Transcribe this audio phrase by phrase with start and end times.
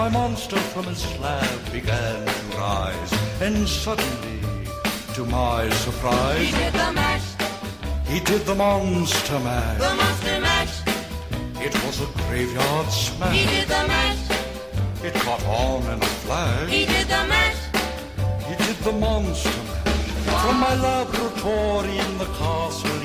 [0.00, 3.12] my monster from his slab began to rise,
[3.42, 4.40] and suddenly,
[5.12, 7.28] to my surprise, He did the mash,
[8.06, 9.78] he did the monster mash.
[9.86, 10.74] the monster mash.
[11.66, 13.36] It was a graveyard smash.
[13.36, 14.24] He did the mash,
[15.04, 16.70] It caught on in a flash.
[16.70, 17.60] he did the mash.
[18.48, 20.42] He did the monster mash.
[20.44, 23.00] From my laboratory in the castle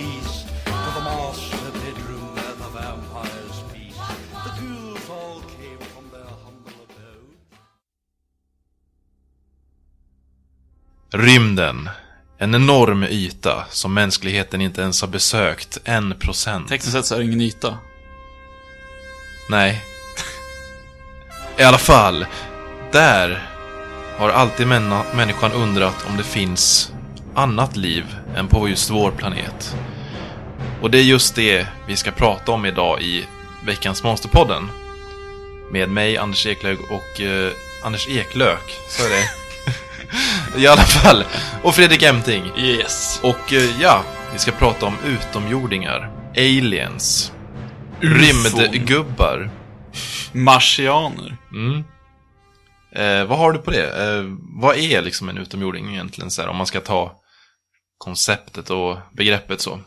[11.36, 11.90] Rymden.
[12.38, 16.70] En enorm yta som mänskligheten inte ens har besökt en procent.
[16.70, 17.78] Tekniskt sett så är det ingen yta.
[19.50, 19.84] Nej.
[21.58, 22.26] I alla fall,
[22.92, 23.50] där
[24.18, 26.94] har alltid människan undrat om det finns
[27.34, 28.06] annat liv
[28.36, 29.76] än på just vår planet.
[30.82, 33.26] Och det är just det vi ska prata om idag i
[33.66, 34.70] veckans Monsterpodden.
[35.72, 37.52] Med mig, Anders Eklöf och eh,
[37.84, 39.45] Anders Eklök, så är det.
[40.58, 41.24] I alla fall.
[41.64, 42.44] Och Fredrik Emting.
[42.58, 43.20] Yes.
[43.24, 44.04] Och eh, ja,
[44.34, 46.12] vi ska prata om utomjordingar.
[46.38, 47.32] Aliens.
[48.02, 48.20] Ufon.
[48.62, 49.50] Rymdgubbar.
[50.32, 51.38] Marsianer.
[51.52, 51.84] Mm.
[52.96, 54.04] Eh, vad har du på det?
[54.04, 54.24] Eh,
[54.62, 56.32] vad är liksom en utomjording egentligen?
[56.32, 57.22] Så här, om man ska ta
[57.98, 59.80] konceptet och begreppet så.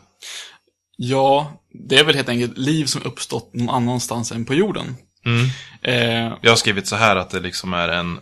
[0.97, 1.51] Ja,
[1.89, 4.95] det är väl helt enkelt liv som uppstått någon annanstans än på jorden.
[5.25, 5.45] Mm.
[5.83, 8.19] Eh, Jag har skrivit så här att det liksom är en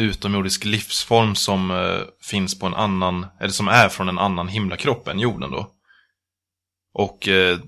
[0.00, 5.08] utomjordisk livsform som eh, finns på en annan, eller som är från en annan himlakropp
[5.08, 5.72] än jorden då.
[6.94, 7.58] Och eh,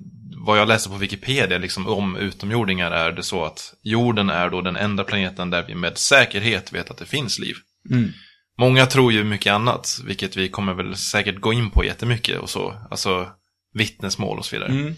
[0.45, 4.61] vad jag läser på Wikipedia liksom, om utomjordingar är det så att jorden är då
[4.61, 7.57] den enda planeten där vi med säkerhet vet att det finns liv.
[7.91, 8.13] mm.
[8.59, 12.51] Många tror ju mycket annat, vilket vi kommer väl säkert gå in på jättemycket och
[12.51, 12.75] så.
[12.91, 13.29] Alltså
[13.75, 14.71] vittnesmål och så vidare.
[14.71, 14.95] Mm.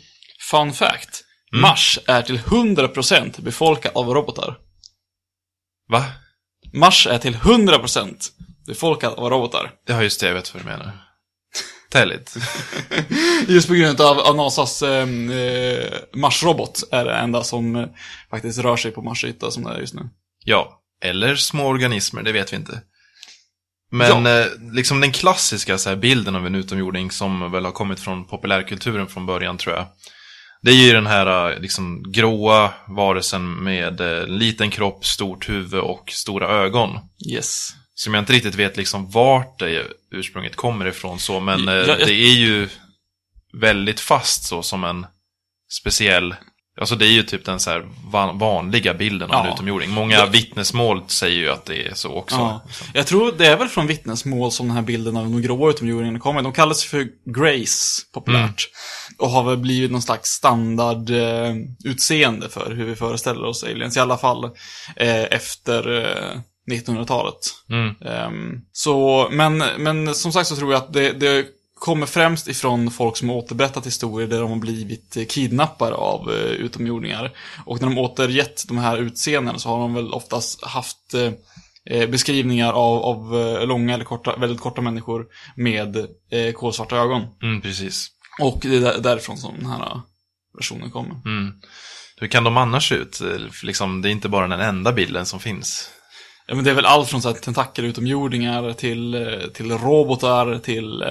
[0.51, 1.25] Fun fact.
[1.53, 1.62] Mm.
[1.62, 4.59] Mars är till 100% befolkad av robotar.
[5.89, 6.05] Va?
[6.75, 8.31] Mars är till 100%
[8.67, 9.71] befolkad av robotar.
[9.87, 10.93] Ja, just det, jag vet vad du menar.
[11.91, 12.37] Tell it.
[13.49, 17.87] Just på grund av, av NASAs eh, eh, Marsrobot är det enda som eh,
[18.31, 20.09] faktiskt rör sig på Mars yta som det är just nu.
[20.45, 22.81] Ja, eller små organismer, det vet vi inte.
[23.91, 28.01] Men eh, liksom den klassiska så här, bilden av en utomjording som väl har kommit
[28.01, 29.87] från populärkulturen från början tror jag.
[30.65, 35.81] Det är ju den här eh, liksom gråa varelsen med eh, liten kropp, stort huvud
[35.81, 36.99] och stora ögon.
[37.31, 37.75] Yes.
[37.95, 41.87] Som jag inte riktigt vet liksom vart det ursprunget kommer ifrån så, men eh, Ja,
[41.87, 42.69] jag- det är ju
[43.53, 45.07] väldigt fast så som en
[45.73, 46.35] speciell,
[46.81, 47.83] alltså det är ju typ den så
[48.35, 49.55] vanliga bilden av en Ja.
[49.55, 49.91] utomjording.
[49.91, 52.37] Många vittnesmål säger ju att det är så också.
[52.37, 52.62] Ja.
[52.95, 56.19] Jag tror det är väl från vittnesmål som den här bilden av de gråa utomjordingarna
[56.19, 56.43] kommer.
[56.43, 58.69] De kallas för Grace, populärt.
[59.19, 63.97] Och har väl blivit någon slags standard eh, utseende för hur vi föreställer oss aliens.
[63.97, 64.45] I alla fall
[64.97, 66.39] eh, efter eh,
[66.71, 67.34] 1900-talet.
[67.71, 67.95] Mm.
[68.07, 72.91] Ehm, så, men, men som sagt så tror jag att det, det kommer främst ifrån
[72.91, 77.33] folk som har återberättat historier där de har blivit eh, kidnappade av eh, utomjordingar.
[77.65, 81.33] Och när de återgett de här utseendena så har de väl oftast haft eh,
[81.91, 85.27] eh, beskrivningar av, av eh, långa eller korta, väldigt korta människor
[85.57, 85.97] med
[86.31, 87.23] eh, kolsvarta ögon.
[87.43, 88.09] Mm, precis.
[88.41, 90.01] Och det är där, därifrån som den här
[90.59, 91.15] versionen kommer.
[91.25, 91.53] Mm.
[92.17, 93.21] Hur kan de annars se ut?
[93.63, 95.91] Liksom, det är inte bara den enda bilden som finns.
[96.47, 101.05] Ja, men det är väl allt från så här tentakel utomjordingar till, till robotar, till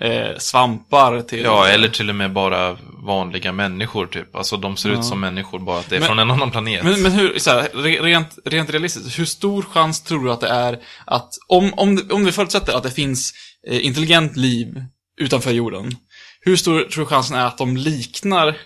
[0.00, 1.40] eh, svampar, till...
[1.42, 4.36] Ja, eller till och med bara vanliga människor typ.
[4.36, 4.98] Alltså de ser Ja.
[4.98, 6.84] ut som människor, bara att det är Men- från en annan planet.
[6.84, 10.40] Men, men hur, så här, re- rent, rent realistiskt, hur stor chans tror du att
[10.40, 13.32] det är att, om, om, om vi förutsätter att det finns
[13.70, 14.84] eh, intelligent liv
[15.20, 15.96] utanför jorden,
[16.40, 18.56] hur stor tror du chansen är att de liknar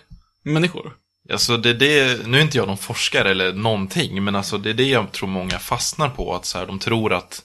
[0.43, 0.93] människor?
[1.31, 4.73] Alltså det det, nu är inte jag någon forskare eller någonting, men alltså det är
[4.73, 6.35] det jag tror många fastnar på.
[6.35, 7.41] Att så här, de tror att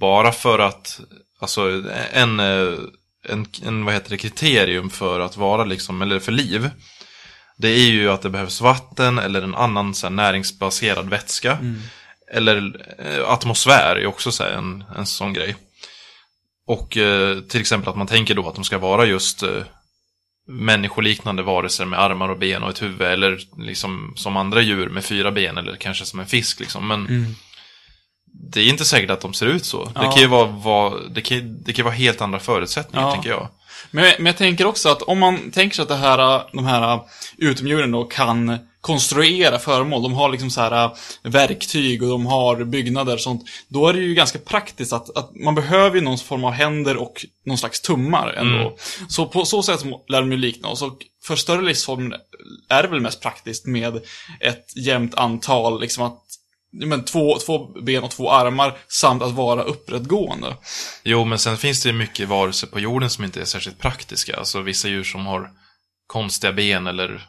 [0.00, 1.00] bara för att,
[1.42, 2.74] alltså en, eh,
[3.28, 6.70] en, en vad heter det, kriterium för att vara liksom, eller för liv.
[7.58, 11.58] Det är ju att det behövs vatten eller en annan så här, näringsbaserad vätska.
[12.32, 15.56] Eller eh, atmosfär är också så här, en, en sån grej.
[16.66, 19.62] Och eh, till exempel att man tänker då att de ska vara just eh,
[20.48, 23.02] människoliknande varelser med armar och ben och ett huvud.
[23.02, 26.88] Eller liksom som andra djur med fyra ben eller kanske som en fisk liksom.
[26.88, 27.06] Men
[28.42, 29.84] det är inte säkert att de ser ut så.
[29.84, 30.12] Det Ja.
[30.12, 33.12] kan ju vara, vara, det kan, det kan vara helt andra förutsättningar, Ja.
[33.12, 33.48] tänker jag.
[33.90, 37.00] Men, men jag tänker också att om man tänker sig att det här, de här
[37.38, 40.02] utomjorden då kan konstruera föremål.
[40.02, 40.92] De har liksom så här äh,
[41.22, 43.42] verktyg och de har byggnader och sånt.
[43.68, 46.96] Då är det ju ganska praktiskt att, att man behöver ju någon form av händer
[46.96, 48.58] och någon slags tummar ändå.
[48.58, 48.72] Mm.
[49.08, 50.82] Så på så sätt lär de ju likna oss.
[50.82, 52.18] Och för större livsformer
[52.68, 53.96] är det väl mest praktiskt med
[54.40, 56.22] ett jämnt antal, liksom att
[56.72, 60.56] men två, två ben och två armar samt att vara upprättgående.
[61.02, 64.36] Jo, men sen finns det ju mycket varelser på jorden som inte är särskilt praktiska.
[64.36, 65.50] Alltså vissa djur som har
[66.06, 67.26] konstiga ben eller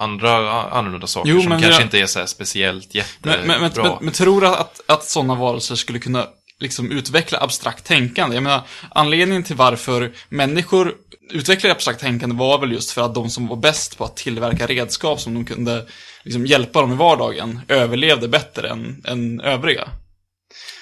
[0.00, 3.36] andra annorlunda saker Jo, som kanske jag- inte är så speciellt jättebra.
[3.36, 6.26] Men, men, men, men, men tror du att, att sådana varelser skulle kunna
[6.60, 8.36] liksom utveckla abstrakt tänkande?
[8.36, 10.94] Jag menar, anledningen till varför människor
[11.30, 14.66] utvecklade abstrakt tänkande var väl just för att de som var bäst på att tillverka
[14.66, 15.86] redskap som de kunde
[16.22, 19.88] liksom hjälpa dem i vardagen överlevde bättre än, än övriga.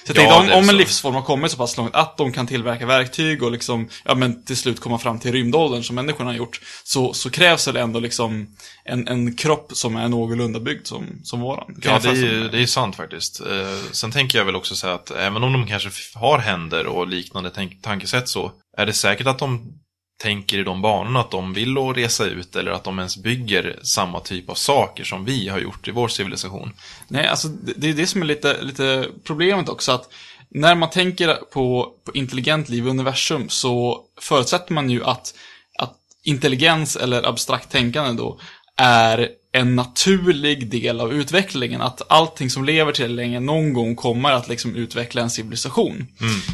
[0.06, 2.32] Så jag Ja, tänkte, om, om en livsform har kommit så pass långt att de
[2.32, 6.30] kan tillverka verktyg och liksom, ja men till slut komma fram till rymdåldern som människorna
[6.30, 10.86] har gjort, så, så krävs det ändå liksom en, en kropp som är någorlunda byggd
[10.86, 11.80] som, som våran.
[11.82, 13.40] Ja, det är ju det är sant faktiskt.
[13.40, 17.06] Eh, sen tänker jag väl också säga att även om de kanske har händer och
[17.06, 17.50] liknande
[17.82, 19.72] tankesätt så, är det säkert att de
[20.18, 24.20] tänker i de banorna att de vill resa ut eller att de ens bygger samma
[24.20, 26.72] typ av saker som vi har gjort i vår civilisation.
[27.08, 30.08] Nej, alltså det, är det som är lite, lite problemet också, att
[30.48, 35.34] när man tänker på, på intelligent liv i universum så förutsätter man ju att,
[35.78, 38.40] att intelligens eller abstrakt tänkande då
[38.76, 41.80] är en naturlig del av utvecklingen.
[41.80, 46.06] Att allting som lever till länge någon gång kommer att liksom utveckla en civilisation.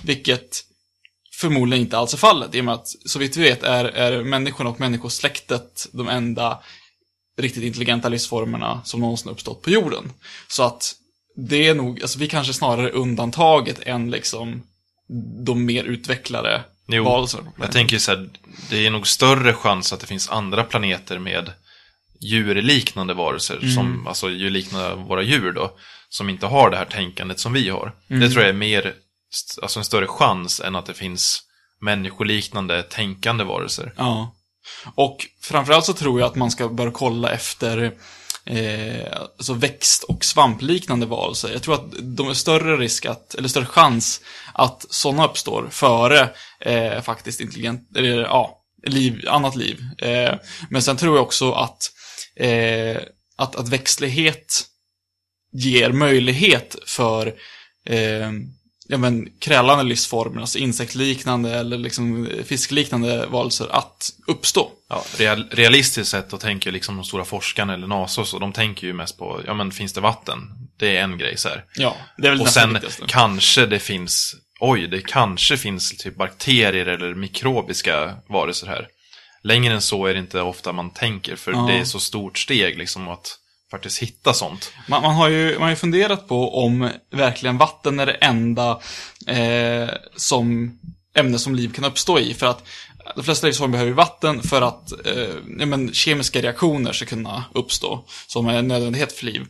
[0.05, 0.65] Vilket
[1.43, 2.55] förmodligen inte alls är fallet.
[2.55, 6.59] I och med att, så vitt vi vet, är, är människorna och människosläktet de enda
[7.39, 10.13] riktigt intelligenta livsformerna som någonsin uppstått på jorden.
[10.49, 10.95] Så att
[11.37, 14.63] det är nog, alltså vi kanske snarare är undantaget än liksom
[15.45, 18.29] de mer utvecklade Jo, varelserna Jag tänker så här,
[18.71, 21.53] det är nog större chans att det finns andra planeter med
[22.21, 23.75] djurliknande varelser, Mm.
[23.75, 25.77] som, alltså djurliknande våra djur då,
[26.09, 27.95] som inte har det här tänkandet som vi har.
[28.11, 28.21] Mm.
[28.21, 28.95] Det tror jag är mer,
[29.63, 31.43] alltså en större chans än att det finns
[31.81, 33.95] människoliknande tänkande varelser.
[33.97, 34.35] Ja.
[34.95, 37.93] Och framförallt så tror jag att man ska börja kolla efter
[38.45, 41.53] eh, alltså växt och svampliknande varelser.
[41.53, 44.21] Jag tror att de är större risk att, eller större chans
[44.53, 46.31] att sådana uppstår före
[46.61, 49.81] eh, faktiskt intelligent, eller ja, liv, annat liv.
[49.99, 50.35] Eh,
[50.71, 51.91] men sen tror jag också att,
[52.37, 52.97] eh,
[53.37, 54.65] att, att växtlighet
[55.53, 57.27] ger möjlighet för
[57.87, 58.31] eh,
[58.89, 64.71] ja, men, krällande livsformer, alltså insektliknande eller liksom fiskliknande varelser att uppstå.
[64.89, 68.53] Ja, real, realistiskt sett då tänker liksom de stora forskarna eller NASA och så, de
[68.53, 70.39] tänker ju mest på, ja men finns det vatten?
[70.79, 71.65] Det är en grej så här.
[71.77, 73.05] Ja, det är väl Och sen viktigaste.
[73.09, 78.87] kanske det finns, oj, det kanske finns typ bakterier eller mikrobiska varelser här.
[79.45, 81.67] Längre än så är det inte ofta man tänker, för Ja.
[81.71, 83.39] det är så stort steg liksom att
[83.73, 84.73] faktiskt hitta sånt.
[84.89, 88.81] Man, man, har ju, man har ju funderat på om verkligen vatten är det enda
[89.27, 90.79] eh, som,
[91.15, 92.35] ämne som liv kan uppstå i.
[92.35, 92.65] För att
[93.17, 98.05] de flesta livsformer behöver ju vatten för att eh, men, kemiska reaktioner ska kunna uppstå,
[98.27, 99.47] som är en nödvändighet för liv.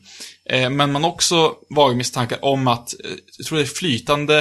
[0.50, 4.38] Eh, men man har också vaga misstankar om att, eh, jag tror det är flytande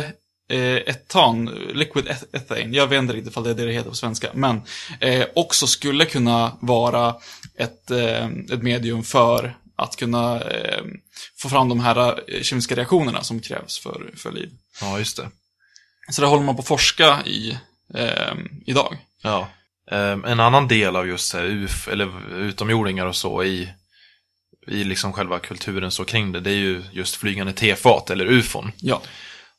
[0.52, 3.96] eh, etan, liquid ethane, jag vet inte riktigt ifall det är det det heter på
[3.96, 4.62] svenska, men
[5.00, 7.16] eh, också skulle kunna vara
[7.58, 10.84] ett, eh, ett medium för att kunna eh,
[11.38, 14.50] få fram de här eh, kemiska reaktionerna som krävs för, för liv.
[14.82, 15.30] Ja, just det.
[16.12, 17.58] Så det håller man på att forska i
[17.96, 18.36] eh,
[18.66, 18.98] idag.
[19.24, 19.48] Ja.
[19.92, 23.70] Ehm, en annan del av just här, UF, eller utomjordingar och så i,
[24.68, 28.72] i liksom själva kulturen så kring det, det är ju just flygande tefat eller ufon.
[28.78, 29.02] Ja.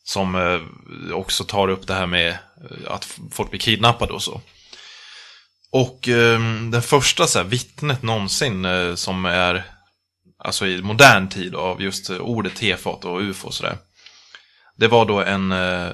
[0.04, 4.40] Som eh, också tar upp det här med eh, att folk blir kidnappade och så.
[5.70, 9.64] Och eh, den första så här, vittnet någonsin som är,
[10.44, 13.76] alltså i modern tid av just eh, ordet tefat och ufo och sådär.
[14.76, 15.90] Det var då en eh,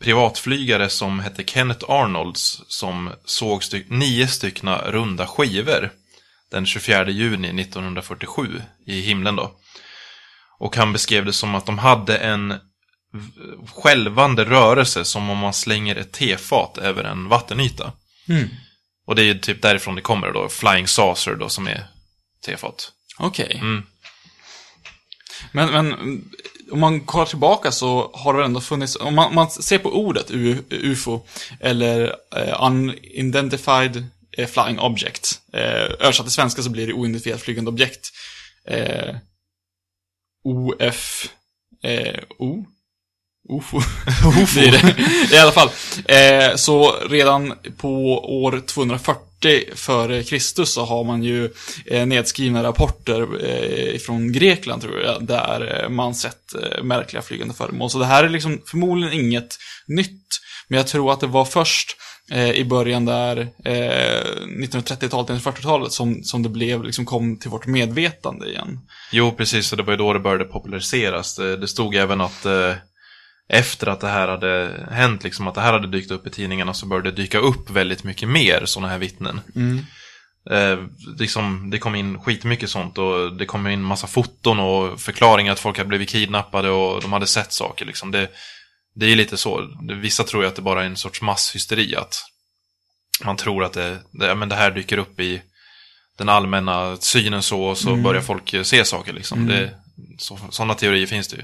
[0.00, 5.90] privatflygare som hette Kenneth Arnolds som såg styck, nio styckna runda skivor
[6.50, 9.52] den 24 juni 1947 i himlen då.
[10.58, 12.54] Och han beskrev det som att de hade en
[13.74, 17.92] skälvande rörelse som om man slänger ett tefat över en vattenyta.
[18.28, 18.48] Mm.
[19.06, 21.86] Och det är ju typ därifrån det kommer då, Flying Saucer då som är
[22.44, 22.92] tefat.
[23.18, 23.58] Okej.
[23.62, 23.82] Mm.
[25.52, 26.22] Men, men
[26.70, 29.90] om man kollar tillbaka så har det väl ändå funnits, om man, man ser på
[29.90, 31.26] ordet U, UFO,
[31.60, 34.06] eller eh, Unidentified
[34.36, 38.10] eh, Flying Object, eh, översatt till svenska så blir det oidentifierat flygande objekt.
[38.64, 39.16] Eh,
[40.44, 41.28] OF,
[41.82, 42.20] eh,
[43.48, 43.80] eh, O, UFO.
[44.60, 44.96] Blir det.
[45.34, 45.70] I alla fall.
[46.04, 49.28] Eh, så redan på år 240
[49.74, 51.50] före Kristus så har man ju
[51.86, 57.54] eh, nedskrivna rapporter eh, från Grekland, tror jag, där eh, man sett eh, märkliga flygande
[57.54, 57.90] föremål.
[57.90, 60.40] Så det här är liksom förmodligen inget nytt.
[60.68, 61.96] Men jag tror att det var först
[62.30, 64.24] eh, i början där, eh,
[64.62, 68.80] 1930-talet, 1940-talet, som, som det blev, liksom kom till vårt medvetande igen.
[69.12, 69.72] Jo, precis.
[69.72, 71.36] Och det var ju då det började populariseras.
[71.36, 72.46] Det, det stod även att
[73.48, 76.74] efter att det här hade hänt, liksom att det här hade dykt upp i tidningarna,
[76.74, 79.40] så började det dyka upp väldigt mycket mer sådana här vittnen.
[80.50, 80.78] Eh,
[81.18, 85.60] liksom, det kom in skitmycket sånt och det kom in massa foton och förklaringar att
[85.60, 87.84] folk hade blivit kidnappade och de hade sett saker.
[87.84, 88.10] Liksom.
[88.10, 88.28] Det,
[88.94, 89.68] det är lite så.
[90.02, 91.96] Vissa tror ju att det bara är en sorts masshysteri.
[91.96, 92.24] Att
[93.24, 95.42] man tror att det, det, men det här dyker upp i
[96.18, 99.12] den allmänna synen så och så börjar folk se saker.
[99.12, 99.46] Liksom.
[99.46, 99.70] Det,
[100.18, 101.42] så, sådana teorier finns det ju.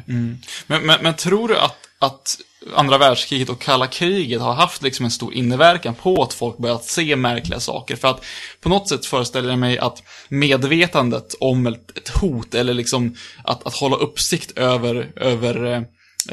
[0.66, 2.38] Men, men, men tror du att, att
[2.76, 6.84] andra världskriget och kalla kriget har haft liksom en stor inverkan på att folk börjat
[6.84, 7.96] se märkliga saker?
[7.96, 8.24] För att
[8.60, 13.74] på något sätt föreställer jag mig att medvetandet om ett, hot eller liksom att, att
[13.74, 15.82] hålla uppsikt över, över eh,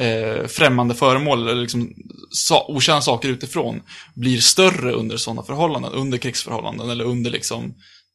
[0.06, 1.94] eh främmande föremål eller liksom
[2.30, 3.82] sa, okända saker utifrån
[4.14, 7.74] blir större under sådana förhållanden, under krigsförhållanden eller under liksom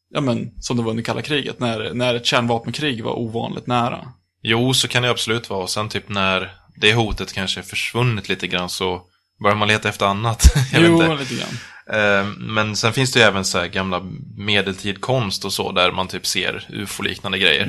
[0.09, 4.13] Ja men, som det var under kalla kriget, när, när ett kärnvapenkrig var ovanligt nära.
[4.41, 5.63] Jo, så kan det absolut vara.
[5.63, 9.01] Och sen typ när det hotet kanske är försvunnit lite grann så
[9.43, 10.53] börjar man leta efter annat.
[10.73, 11.15] Jag vet jo, inte.
[11.15, 11.57] lite grann.
[11.99, 14.01] Eh, Men sen finns det ju även så här gamla
[14.37, 17.65] medeltidkonst och så där man typ ser ufo-liknande grejer.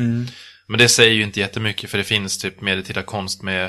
[0.69, 3.65] Men det säger ju inte jättemycket för det finns typ medeltida konst med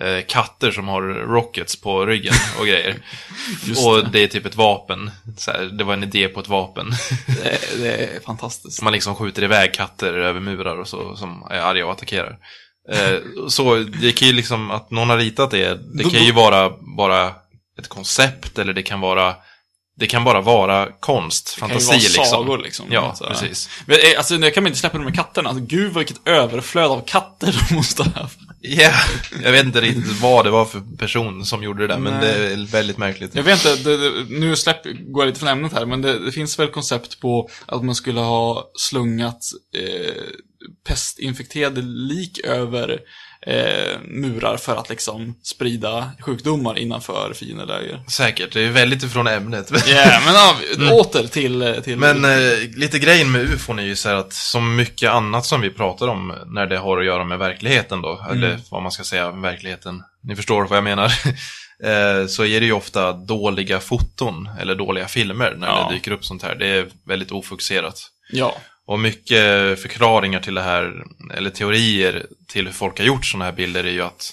[0.00, 2.94] eh, katter som har rockets på ryggen och grejer.
[3.64, 5.10] Just och det är typ ett vapen.
[5.46, 6.90] Här, det var en idé på ett vapen.
[7.26, 8.82] Det, det är fantastiskt.
[8.82, 12.38] Man liksom skjuter iväg katter över murar och så som är arga och attackerar.
[12.92, 16.72] Eh, så det kan ju liksom, att någon har ritat det, det kan ju vara
[16.96, 17.34] bara
[17.78, 19.34] ett koncept eller det kan vara
[19.98, 22.24] det kan bara vara konst, kan ju fantasi vara liksom.
[22.24, 22.86] sagor, liksom.
[22.90, 23.68] Ja, Så, precis.
[23.86, 25.48] Men, eh, Alltså, jag kan man inte släppa de med katterna.
[25.48, 28.38] Alltså, gud vilket överflöd av katter de måste ha haft.
[28.60, 28.92] Ja,
[29.44, 32.22] jag vet inte riktigt vad det var för person som gjorde det där, men Nej.
[32.22, 33.34] det är väldigt märkligt.
[33.34, 36.18] Jag vet inte, det, det, nu släpp, går jag lite från ämnet här, men det,
[36.24, 39.40] det finns väl koncept på att man skulle ha slungat
[39.74, 40.12] eh,
[40.88, 43.00] pestinfekterade lik över
[43.46, 48.04] eh, murar för att liksom sprida sjukdomar innanför fiendeläger.
[48.08, 49.70] Säkert, det är väldigt ifrån ämnet.
[49.86, 51.80] Ja, men ja, åter till...
[51.84, 55.46] till Men eh, lite grejen med ufon är ju så här att som mycket annat
[55.46, 58.92] som vi pratar om när det har att göra med verkligheten då, eller vad man
[58.92, 61.06] ska säga, verkligheten, ni förstår vad jag menar,
[61.84, 65.86] eh, så är det ju ofta dåliga foton eller dåliga filmer när Ja.
[65.90, 66.54] det dyker upp sånt här.
[66.54, 68.00] Det är väldigt ofokuserat.
[68.30, 68.56] Ja.
[68.88, 71.04] Och mycket förklaringar till det här,
[71.34, 74.32] eller teorier till hur folk har gjort sådana här bilder är ju att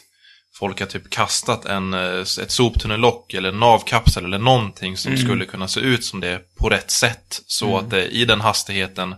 [0.59, 5.45] folk har typ kastat en, eh, ett soptunnellock eller en navkapsel eller någonting som skulle
[5.45, 7.41] kunna se ut som det på rätt sätt.
[7.47, 9.15] Så att det i den hastigheten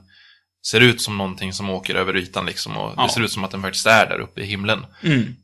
[0.68, 2.78] ser ut som någonting som åker över ytan liksom.
[2.78, 3.04] Och Ja.
[3.04, 4.86] det ser ut som att den faktiskt är där uppe i himlen.
[5.04, 5.36] Mm.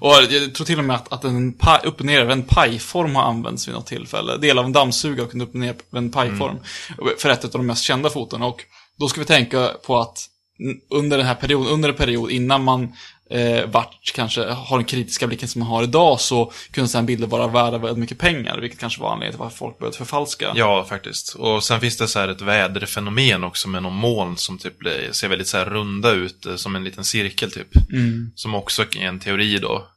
[0.00, 3.14] Och jag tror till och med att, att en pa, upp och ner en pajform
[3.16, 4.36] har använts vid något tillfälle.
[4.36, 6.56] Del av en dammsugare kunde upp och ner en pajform.
[7.18, 8.42] För ett av de mest kända foton.
[8.42, 8.64] Och
[8.98, 10.30] då ska vi tänka på att
[10.90, 12.92] under den här perioden, under en period innan man
[13.30, 17.26] eh, vart kanske har den kritiska blicken som man har idag så kunde sådana bilder
[17.26, 18.58] vara värda väldigt mycket pengar.
[18.58, 20.52] Vilket kanske var anledningen till varför folk började förfalska.
[20.56, 21.34] Ja, faktiskt.
[21.34, 24.74] Och sen finns det så här ett väderfenomen också med någon moln som typ
[25.12, 27.90] ser väldigt så här runda ut, eh, som en liten cirkel typ.
[27.92, 28.32] Mm.
[28.34, 29.88] Som också är en teori då,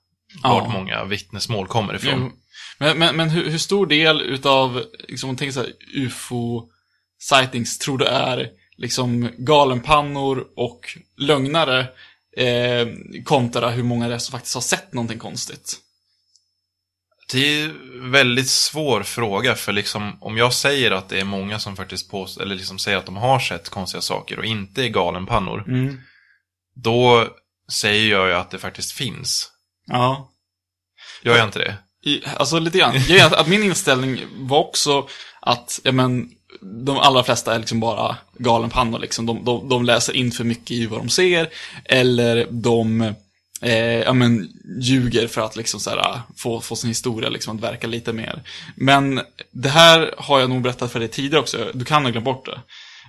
[0.44, 0.50] Ja.
[0.50, 2.20] vart många vittnesmål kommer ifrån.
[2.22, 2.32] Jo.
[2.80, 8.06] Men, men, men hur, hur stor del utav, liksom, tänker så här, ufo-sightings tror du
[8.06, 11.88] är liksom galenpannor och lögnare
[12.38, 12.88] eh,
[13.26, 15.78] kontra hur många det är som faktiskt har sett någonting konstigt?
[17.32, 21.60] Det är en väldigt svår fråga, för liksom, om jag säger att det är många
[21.60, 24.88] som faktiskt påstår, eller liksom säger att de har sett konstiga saker och inte är
[24.90, 26.02] galenpannor, Mm.
[26.76, 27.28] då
[27.72, 29.52] säger jag ju att det faktiskt finns.
[29.88, 30.32] Ja.
[31.24, 31.78] Gör jag inte det?
[32.10, 32.96] I, alltså lite grann.
[33.32, 35.08] Att min inställning var också
[35.42, 39.26] att, ja men, de allra flesta är liksom bara galenpannor liksom.
[39.26, 41.50] De, de, de läser in för mycket i vad de ser.
[41.86, 43.02] Eller de,
[43.62, 44.50] eh, ja men,
[44.82, 48.44] ljuger för att liksom så här, få, få sin historia liksom att verka lite mer.
[48.76, 51.72] Men det här har jag nog berättat för dig tidigare också.
[51.74, 52.60] Du kan ha glömt bort det.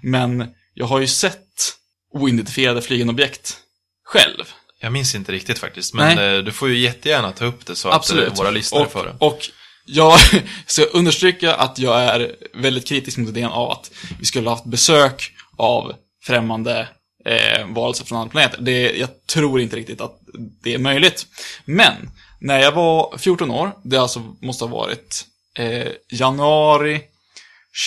[0.03, 1.75] Men jag har ju sett
[2.13, 3.57] oidentifierade flygande objekt
[4.05, 4.45] själv.
[4.81, 6.37] Jag minns inte riktigt faktiskt, men Nej.
[6.37, 8.29] eh, du får ju jättegärna ta upp det så att Absolut.
[8.29, 9.15] eh, våra lyssnare får det.
[9.19, 9.51] Och
[9.91, 10.19] jag
[10.67, 13.91] ska understryka att jag är väldigt kritisk mot idén av att
[14.21, 16.89] vi skulle ha haft besök av främmande
[17.25, 18.63] eh, varelser från andra planeter.
[18.63, 20.21] Det, jag tror inte riktigt att
[20.63, 21.27] det är möjligt.
[21.65, 25.27] Men, När jag var 14 år, det alltså måste ha varit
[25.59, 27.01] eh, januari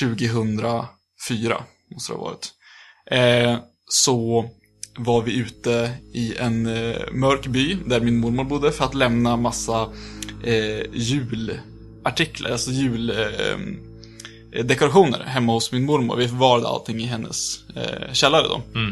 [0.02, 2.52] 2004, måste det ha varit.
[3.12, 4.50] Eh, så
[4.98, 9.38] var vi ute i en eh, mörk by där min mormor bodde för att lämna
[9.38, 9.82] massa
[10.44, 10.86] eh,
[12.06, 13.80] julartiklar, alltså juldekorationer
[14.52, 16.16] eh, dekorationer hemma hos min mormor.
[16.16, 18.62] Vi förvarade allting i hennes eh, källare då.
[18.76, 18.92] Mm.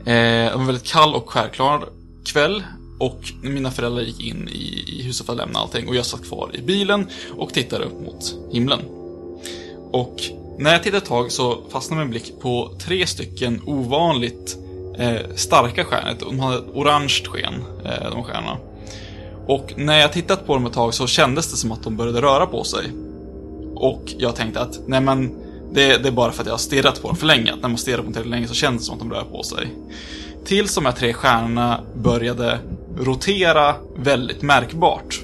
[0.00, 1.88] Eh, det var en väldigt kall och skärklar
[2.24, 2.62] kväll.
[2.98, 6.24] Och mina föräldrar gick in i, i huset för att lämna allting och jag satt
[6.28, 7.06] kvar i bilen
[7.38, 8.80] och tittade upp mot himlen.
[9.92, 10.22] Och
[10.58, 14.56] när jag tittade ett tag så fastnade min blick på tre stycken ovanligt
[14.98, 16.16] eh, starka stjärnor.
[16.20, 18.58] De hade ett orange sken, eh, de stjärnorna.
[19.46, 22.22] Och när jag tittat på dem ett tag så kändes det som att de började
[22.22, 22.92] röra på sig.
[23.74, 25.34] Och jag tänkte att, nej men,
[25.72, 27.52] det, det är bara för att jag har stirrat på dem för länge.
[27.52, 29.24] Att när man stirrar på dem tillräckligt länge så känns det som att de rör
[29.24, 29.74] på sig.
[30.44, 32.58] Tills de här tre stjärnorna började
[32.98, 35.20] rotera väldigt märkbart.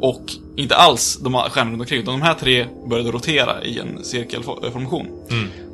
[0.00, 0.22] Och
[0.56, 4.04] inte alls de här stjärnorna runt omkring, utan de här tre började rotera i en
[4.04, 5.06] cirkelformation.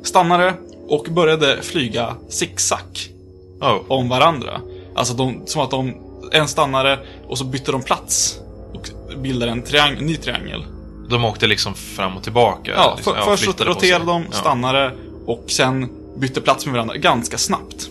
[0.03, 0.53] Stannade
[0.87, 3.13] och började flyga zigzag
[3.61, 3.77] Oh.
[3.87, 4.61] om varandra.
[4.95, 5.93] Alltså de, som att de,
[6.31, 8.39] en stannade och så bytte de plats.
[8.73, 10.65] Och bildade en triang, ny triangel.
[11.09, 12.71] De åkte liksom fram och tillbaka.
[12.75, 14.37] Ja, liksom, för, först flyttade på roterade de, Ja.
[14.37, 14.91] stannade
[15.25, 17.89] och sen bytte plats med varandra ganska snabbt.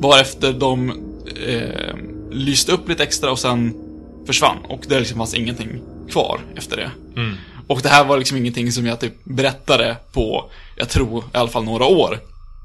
[0.00, 0.90] Varefter de
[1.46, 1.96] eh,
[2.30, 3.74] lyste upp lite extra och sen
[4.26, 4.56] försvann.
[4.68, 6.90] Och det liksom fanns ingenting kvar efter det.
[7.16, 7.36] Mm.
[7.66, 11.48] Och det här var liksom ingenting som jag typ berättade på, jag tror i alla
[11.48, 12.18] fall några år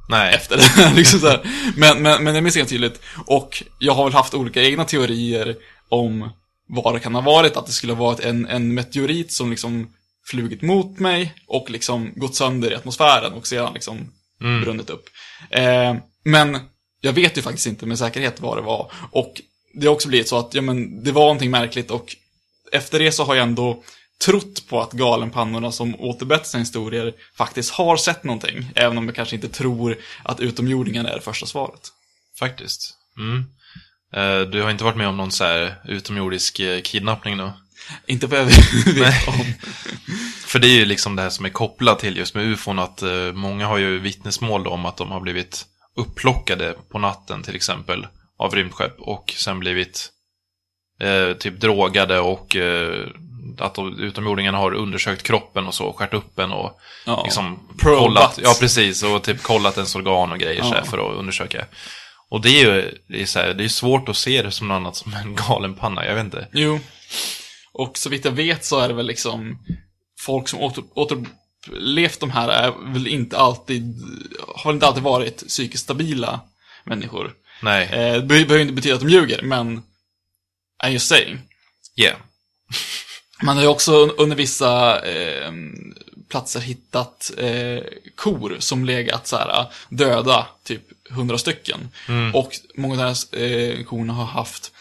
[0.07, 0.33] Nej.
[0.35, 0.93] efter det.
[0.95, 1.41] liksom så här.
[1.75, 3.01] Men, men, men jag minns ganska tydligt.
[3.25, 5.55] Och jag har väl haft olika egna teorier
[5.89, 6.29] om
[6.69, 7.57] vad det kan ha varit.
[7.57, 9.89] Att det skulle ha varit en, en meteorit som liksom
[10.25, 14.11] flugit mot mig och liksom gått sönder i atmosfären och sedan liksom
[14.41, 14.61] Mm.
[14.61, 15.09] brunnit upp.
[15.49, 16.59] Eh, men
[17.01, 18.91] jag vet ju faktiskt inte med säkerhet vad det var.
[19.11, 19.41] Och
[19.73, 22.15] det har också blivit så att, ja men, det var någonting märkligt och
[22.71, 23.83] efter det så har jag ändå
[24.25, 28.71] trott på att galenpannorna som återberättar sina historier faktiskt har sett någonting.
[28.75, 31.89] Även om jag kanske inte tror att utomjordingarna är det första svaret.
[32.39, 32.93] Faktiskt.
[33.17, 33.45] Mm.
[34.13, 37.53] Eh, Du har inte varit med om någon så här utomjordisk eh, kidnappning då?
[38.06, 39.34] Inte vad jag vet om.
[40.45, 43.01] För det är ju liksom det här som är kopplat till just med ufon, att
[43.01, 48.08] eh, många har ju vittnesmål om att de har blivit upplockade på natten till exempel
[48.39, 50.10] av rymdskepp och sen blivit
[51.01, 53.06] eh, typ drogade och eh,
[53.62, 57.22] att utomjordingarna har undersökt kroppen och så, skärt upp en och Ja.
[57.24, 58.00] liksom Probat.
[58.00, 60.84] kollat, ja precis, och typ kollat ens organ och grejer så här, Ja.
[60.86, 61.65] för att undersöka.
[62.30, 64.67] Och det är ju, det är, så här, det är svårt att se det som
[64.67, 66.48] något annat som en galen panna, jag vet inte.
[66.54, 66.80] Jo.
[67.74, 69.60] Och så vitt jag vet så är det väl liksom
[70.20, 73.96] folk som åter, återlevt de här är väl inte alltid,
[74.56, 76.39] har inte alltid varit psykiskt stabila
[76.84, 77.34] människor.
[77.62, 79.82] Nej, Eh, det behöver inte betyda att de ljuger, men
[80.84, 81.39] I'm just saying.
[81.96, 82.17] yeah.
[83.43, 85.52] Man har ju också un- under vissa eh,
[86.30, 87.84] platser hittat eh,
[88.15, 91.89] kor som legat så här döda, typ hundra stycken.
[92.34, 93.43] Och många av de här
[93.78, 94.71] eh, korna har haft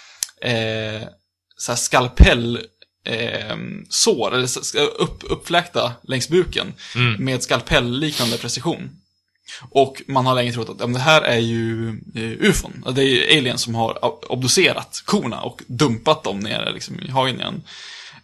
[0.41, 1.09] eh,
[1.57, 2.61] så här skalpell
[3.05, 3.57] eh,
[3.89, 4.49] sår, eller
[4.99, 6.75] upp, uppfläkta längs buken
[7.19, 8.91] med skalpell-liknande precision.
[9.71, 12.85] Och man har länge trott att ja, det här är ju eh, ufon.
[12.95, 17.11] Det är ju aliens som har ob- obducerat korna och dumpat dem nere liksom, i
[17.11, 17.63] hagen igen.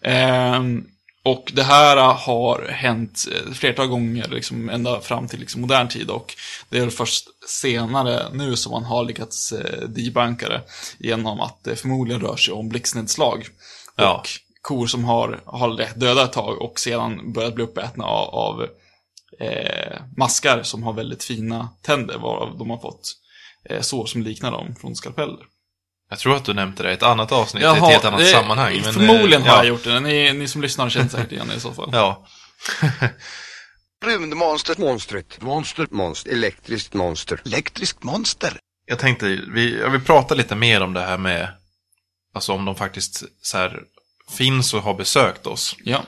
[0.02, 0.84] Ehm,
[1.24, 6.10] och det här har hänt eh, flertal gånger, liksom, ända fram till liksom, modern tid.
[6.10, 6.34] Och
[6.68, 10.62] det är först senare nu som man har lyckats eh, debunka det
[10.98, 13.46] genom att det förmodligen rör sig om blixtnedslag.
[13.96, 14.18] Ja.
[14.18, 14.28] Och
[14.62, 18.66] kor som har, har döda ett tag och sedan börjat bli uppätna av, av
[19.40, 23.12] eh, maskar som har väldigt fina tänder, varav de har fått
[23.64, 25.51] eh, sår som liknar dem från skalpeller.
[26.12, 28.26] Jag tror att du nämnde det i ett annat avsnitt, i ett helt annat det-
[28.26, 28.80] sammanhang.
[28.84, 29.58] men, Förmodligen eh, har ja.
[29.58, 30.00] jag gjort det.
[30.00, 31.90] Ni, ni som lyssnar känner säkert igen det i så fall.
[31.92, 32.26] Ja.
[34.04, 34.78] Rymdmonstret.
[34.78, 35.40] Monstret.
[35.42, 35.86] Monster.
[35.90, 36.30] Monster.
[36.32, 37.40] Elektriskt monster.
[37.44, 38.56] Elektriskt monster.
[38.86, 41.48] Jag tänkte, vi, jag vill prata lite mer om det här med,
[42.34, 43.80] alltså om de faktiskt så här,
[44.36, 45.76] finns och har besökt oss.
[45.84, 46.02] Ja.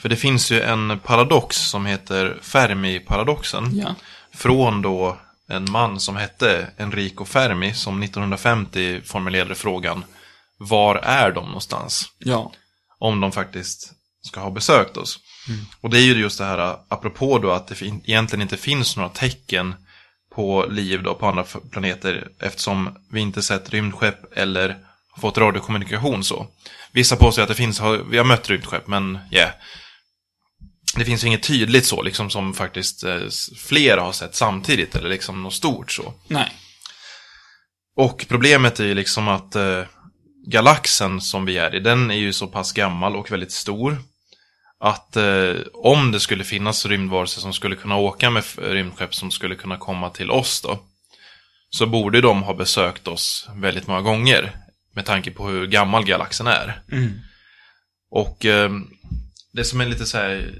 [0.00, 3.70] För det finns ju en paradox som heter Fermi-paradoxen.
[3.72, 3.94] Ja.
[4.34, 5.18] Från då
[5.50, 10.04] en man som hette Enrico Fermi som 1950 formulerade frågan
[10.58, 12.08] Var är de någonstans?
[12.18, 12.52] Ja.
[12.98, 15.18] Om de faktiskt ska ha besökt oss.
[15.80, 19.08] Och det är ju just det här, apropå då att det egentligen inte finns några
[19.08, 19.74] tecken
[20.34, 24.76] på liv då på andra planeter eftersom vi inte sett rymdskepp eller
[25.20, 26.46] fått radiokommunikation så.
[26.92, 29.50] Vissa påstår att det finns, vi har mött rymdskepp men yeah.
[30.96, 33.20] Det finns ju inget tydligt så liksom som faktiskt eh,
[33.56, 36.14] flera har sett samtidigt eller liksom något stort så.
[36.28, 36.52] Nej.
[37.96, 39.82] Och problemet är ju liksom att eh,
[40.46, 43.98] galaxen som vi är i, den är ju så pass gammal och väldigt stor.
[44.80, 49.54] Att eh, om det skulle finnas rymdvarelser som skulle kunna åka med rymdskepp som skulle
[49.54, 50.78] kunna komma till oss då.
[51.70, 54.56] Så borde de ha besökt oss väldigt många gånger.
[54.94, 56.82] Med tanke på hur gammal galaxen är.
[58.10, 58.70] Och eh,
[59.52, 60.54] det som är lite så här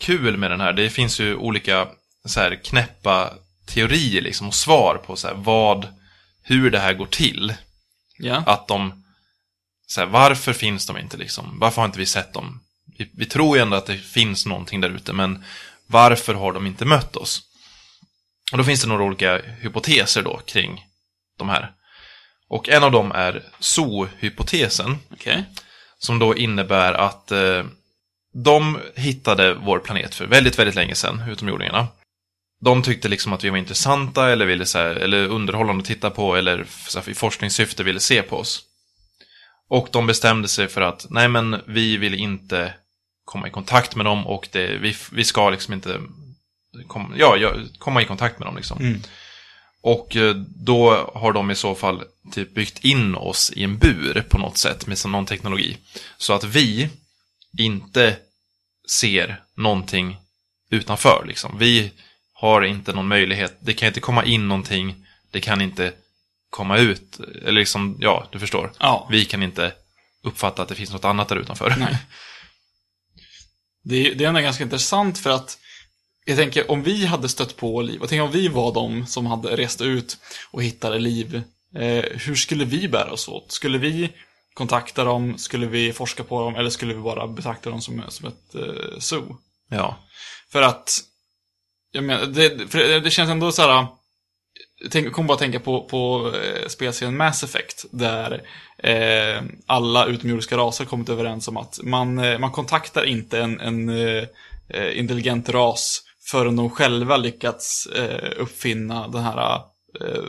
[0.00, 1.88] kul med den här, det finns ju olika
[2.24, 3.34] så här knäppa
[3.66, 5.88] teorier liksom och svar på så här vad,
[6.42, 7.54] hur det här går till.
[8.18, 8.42] Ja.
[8.46, 9.04] Att de,
[9.86, 11.58] så här, varför finns de inte liksom?
[11.60, 12.60] Varför har inte vi sett dem?
[12.98, 15.44] Vi, vi tror ju ändå att det finns någonting där ute, men
[15.86, 17.42] varför har de inte mött oss?
[18.52, 20.86] Och då finns det några olika hypoteser då kring
[21.38, 21.72] de här.
[22.48, 24.98] Och en av dem är zoo-hypotesen.
[25.12, 25.44] Okej.
[25.98, 27.64] Som då innebär att eh,
[28.32, 31.88] de hittade vår planet för väldigt, väldigt länge sedan, utomjordingarna.
[32.60, 36.10] De tyckte liksom att vi var intressanta eller ville så här, eller underhållande att titta
[36.10, 38.62] på eller så här, i forskningssyfte ville se på oss.
[39.68, 42.74] Och de bestämde sig för att, nej men vi vill inte
[43.24, 46.00] komma i kontakt med dem och det, vi, vi ska liksom inte
[46.86, 48.78] kom, ja, komma i kontakt med dem liksom.
[48.80, 49.00] Mm.
[49.82, 54.24] Och eh, då har de i så fall typ byggt in oss i en bur
[54.28, 55.76] på något sätt med någon teknologi.
[56.16, 56.88] Så att vi
[57.58, 58.16] inte
[58.90, 60.16] ser någonting
[60.70, 61.58] utanför liksom.
[61.58, 61.92] Vi
[62.32, 65.92] har inte någon möjlighet, det kan inte komma in någonting, det kan inte
[66.50, 68.72] komma ut, eller liksom, ja, du förstår.
[68.78, 69.08] Ja.
[69.10, 69.72] Vi kan inte
[70.22, 71.74] uppfatta att det finns något annat där utanför.
[71.78, 71.96] Nej.
[73.82, 75.58] Det är, det är ändå ganska intressant för att
[76.24, 79.26] jag tänker om vi hade stött på liv, och tänk om vi var de som
[79.26, 80.18] hade rest ut
[80.50, 81.42] och hittade liv.
[81.74, 83.52] Eh, hur skulle vi bära oss åt?
[83.52, 84.12] Skulle vi
[84.54, 85.38] kontakta dem?
[85.38, 86.54] Skulle vi forska på dem?
[86.54, 89.36] Eller skulle vi bara betrakta dem som, som ett eh, zoo?
[89.70, 89.96] Ja.
[90.52, 91.00] För att,
[91.92, 93.86] jag menar, det, för det, känns ändå så här.
[94.90, 98.42] Tänk, kom bara att tänka på, på eh, spelserien Mass Effect, där
[98.78, 103.88] eh, alla utomjordiska raser kommit överens om att man, eh, man kontaktar inte en, en
[103.88, 109.60] eh, intelligent ras förrän de själva lyckats eh, uppfinna den här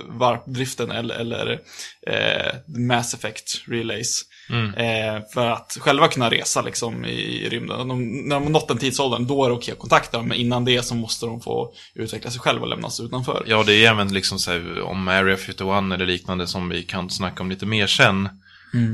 [0.08, 1.60] varpdriften eller, eller
[2.08, 4.22] eh, Mass Effect Relays.
[4.50, 4.74] Mm.
[4.74, 7.88] Eh, för att själva kunna resa liksom i rymden.
[7.88, 10.28] De, när de har nått den tidsåldern, då är det okej att kontakta dem.
[10.28, 13.44] Men innan det så måste de få utveckla sig själva och lämnas utanför.
[13.48, 17.10] Ja, det är även liksom så här, om Area 51 eller liknande som vi kan
[17.10, 18.30] snacka om lite mer sen.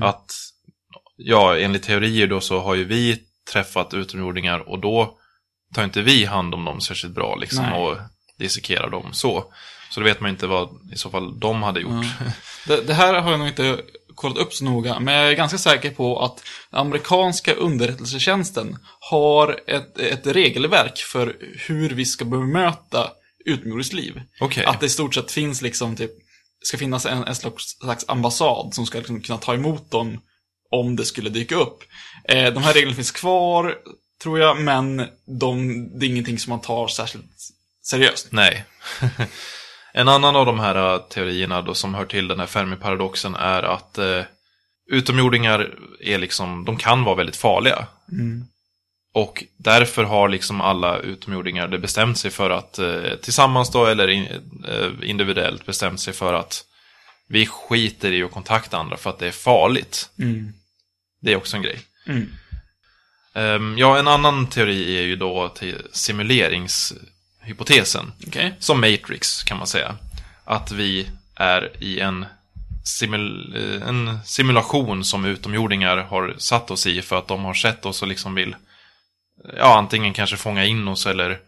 [0.02, 0.32] Att,
[1.18, 3.20] ja, enligt teorier då så har ju vi
[3.52, 5.18] träffat utomjordingar och då
[5.76, 7.82] tar inte vi hand om dem särskilt bra liksom Nej.
[7.82, 7.98] och
[8.38, 9.54] dissekerar dem så.
[9.90, 12.06] Så då vet man inte vad i så fall de hade gjort.
[12.68, 13.78] Det, det här har jag nog inte
[14.16, 19.60] kollat upp så noga, men jag är ganska säker på att den amerikanska underrättelsetjänsten har
[19.68, 21.36] ett, ett regelverk för
[21.68, 23.12] hur vi ska bemöta
[23.46, 24.22] utomjordiskt liv.
[24.40, 24.66] Okej.
[24.66, 26.12] Att det i stort sett finns liksom typ,
[26.64, 30.22] ska finnas en, en slags, slags ambassad som ska liksom kunna ta emot dem
[30.72, 31.84] om det skulle dyka upp.
[32.30, 33.76] Eh, de här reglerna finns kvar,
[34.24, 35.08] tror jag, men
[35.40, 37.32] de, det är ingenting som man tar särskilt
[37.84, 38.28] seriöst.
[38.32, 38.66] Nej.
[39.94, 43.64] en annan av de här uh, teorierna då som hör till den här Fermi-paradoxen är
[43.64, 44.24] att uh,
[44.92, 47.88] utomjordingar är liksom, de kan vara väldigt farliga.
[49.14, 54.08] Och därför har liksom alla utomjordingar det bestämt sig för att uh, tillsammans då eller
[54.08, 54.28] in,
[54.70, 56.64] uh, individuellt bestämt sig för att
[57.30, 60.10] vi skiter i att kontakta andra för att det är farligt.
[61.22, 61.80] Det är också en grej.
[62.08, 62.30] Mm.
[63.38, 65.82] Ehm, ja, en annan teori är ju då till
[67.48, 68.14] simuleringshypotesen.
[68.28, 68.56] Okej?
[68.60, 69.96] Som Matrix kan man säga.
[70.46, 72.26] Att vi är i en,
[72.84, 73.56] simul
[73.88, 78.08] en simulation som utomjordingar har satt oss i för att de har sett oss och
[78.08, 78.56] liksom vill
[79.58, 81.40] ja, antingen kanske fånga in oss eller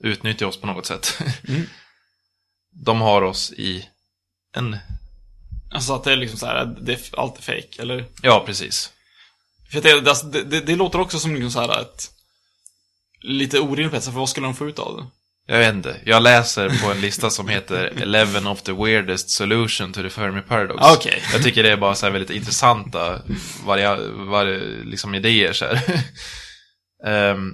[0.00, 1.18] utnyttja oss på något sätt.
[2.84, 3.88] De har oss i
[4.52, 4.76] en,
[5.70, 8.04] Alltså att det är liksom så här, det är, allt är fake eller?
[8.22, 8.92] ja precis.
[9.70, 12.10] För att det, det, alltså, det, det, det låter också som liksom så här ett...
[13.20, 15.06] Lite orimligt för vad skulle de få ut av det?
[15.48, 15.96] Jag vet inte.
[16.04, 20.42] Jag läser på en lista som heter 11 of the weirdest solution to the Fermi
[20.42, 20.96] Paradox.
[20.96, 21.22] Okej.
[21.32, 23.22] Jag tycker det är bara så väldigt intressanta
[23.64, 24.44] varia, var,
[24.84, 25.82] liksom idéer så här.
[27.06, 27.52] Ehm,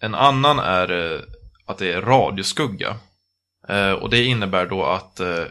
[0.00, 1.20] en annan är eh,
[1.66, 2.96] att det är radioskugga.
[3.68, 5.44] Eh, och det innebär då att uh,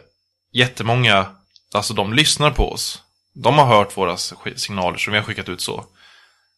[0.52, 1.26] jättemånga,
[1.74, 3.02] alltså de lyssnar på oss.
[3.34, 4.16] De har hört våra
[4.56, 5.84] signaler som vi har skickat ut så.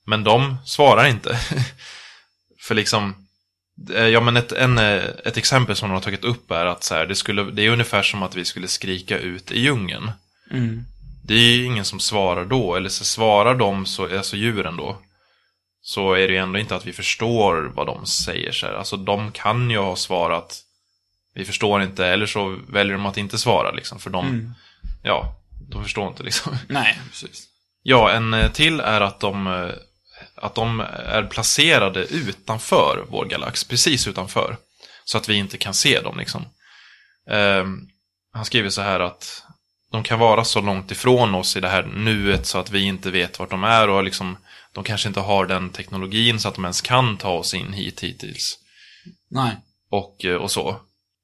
[0.07, 1.39] Men de svarar inte.
[2.61, 3.28] För liksom,
[3.87, 6.95] Ja men ett, en, eh, ett exempel som de har tagit upp är att så
[6.95, 10.11] här, det, skulle, det är ungefär som att vi skulle skrika ut i djungeln.
[11.25, 14.99] Det är ju ingen som svarar då, eller så svarar de, så, alltså djuren då,
[15.81, 18.53] så är det ju ändå inte att vi förstår vad de säger.
[18.53, 18.75] Så här.
[18.75, 20.61] Alltså de kan ju ha svarat,
[21.35, 24.55] vi förstår inte, eller så väljer de att inte svara liksom, för de,
[25.03, 25.35] ja,
[25.71, 26.57] de förstår inte liksom.
[26.69, 27.49] Nej, precis.
[27.83, 29.71] Ja, en eh, till är att de, eh,
[30.43, 34.57] att de är placerade utanför vår galax, precis utanför.
[35.05, 36.45] Så att vi inte kan se dem liksom.
[37.31, 37.81] Ehm,
[38.33, 39.43] han skriver så här att
[39.93, 43.11] de kan vara så långt ifrån oss i det här nuet så att vi inte
[43.11, 44.37] vet vart de är och liksom,
[44.73, 48.01] de kanske inte har den teknologin så att de ens kan ta oss in hit
[48.01, 48.59] hittills.
[49.31, 49.57] Nej.
[49.91, 50.81] Och, eh, och så.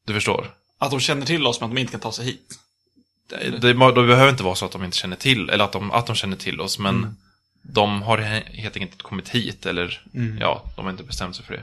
[0.07, 0.55] Du förstår?
[0.79, 2.59] Att de känner till oss men att de inte kan ta sig hit.
[3.29, 5.91] Det, det, det behöver inte vara så att de inte känner till, eller att de,
[5.91, 7.17] att de känner till oss, men Mm.
[7.65, 10.03] De har he- helt enkelt inte kommit hit, eller
[10.41, 11.63] ja, de har inte bestämt sig för det.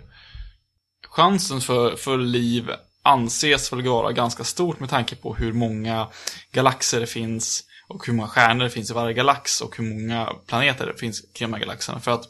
[1.08, 2.72] Chansen för, för liv
[3.04, 6.08] anses väl vara ganska stort med tanke på hur många
[6.52, 10.34] galaxer det finns och hur många stjärnor det finns i varje galax och hur många
[10.48, 12.00] planeter det finns kring de här galaxerna.
[12.00, 12.28] För att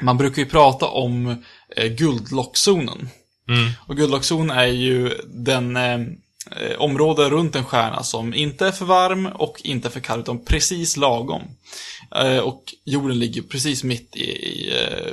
[0.00, 1.44] man brukar ju prata om
[1.76, 3.08] eh, guldlockzonen.
[3.48, 3.70] Mm.
[3.86, 6.00] Och guldlockzon är ju den eh,
[6.56, 10.44] eh, område runt en stjärna som inte är för varm och inte för kall, utan
[10.44, 11.42] precis lagom.
[12.14, 15.12] Eh, och jorden ligger precis mitt i, i eh,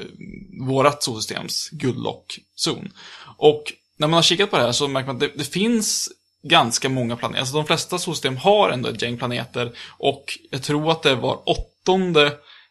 [0.67, 2.91] vårat solsystems guldlockzon.
[3.37, 3.63] Och
[3.97, 6.09] när man har kikat på det här så märker man att det, det finns
[6.43, 7.39] ganska många planeter.
[7.39, 11.39] Alltså de flesta solsystem har ändå ett gäng planeter och jag tror att det var
[11.45, 12.25] åttonde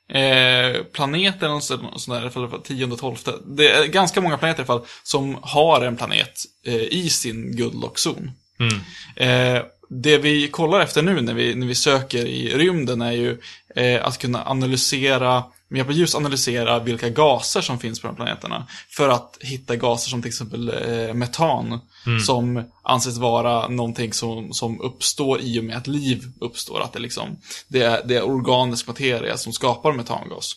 [0.09, 3.35] eh, planet eller något sånt där, fall tionde, tolfte.
[3.47, 7.57] Det är ganska många planeter i alla fall som har en planet eh, i sin
[7.57, 8.31] guldlockzon.
[8.59, 8.81] Mm.
[9.17, 13.39] Eh, det vi kollar efter nu när vi, när vi söker i rymden är ju
[13.77, 18.17] eh, att kunna analysera, med hjälp av ljus analysera vilka gaser som finns på de
[18.17, 18.67] planeterna.
[18.89, 21.81] För att hitta gaser som till exempel eh, metan,
[22.27, 26.81] som anses vara någonting som, som uppstår i och med att liv uppstår.
[26.81, 27.37] Att det, liksom,
[27.69, 30.53] det, är, det är organisk materia som skapar metangas.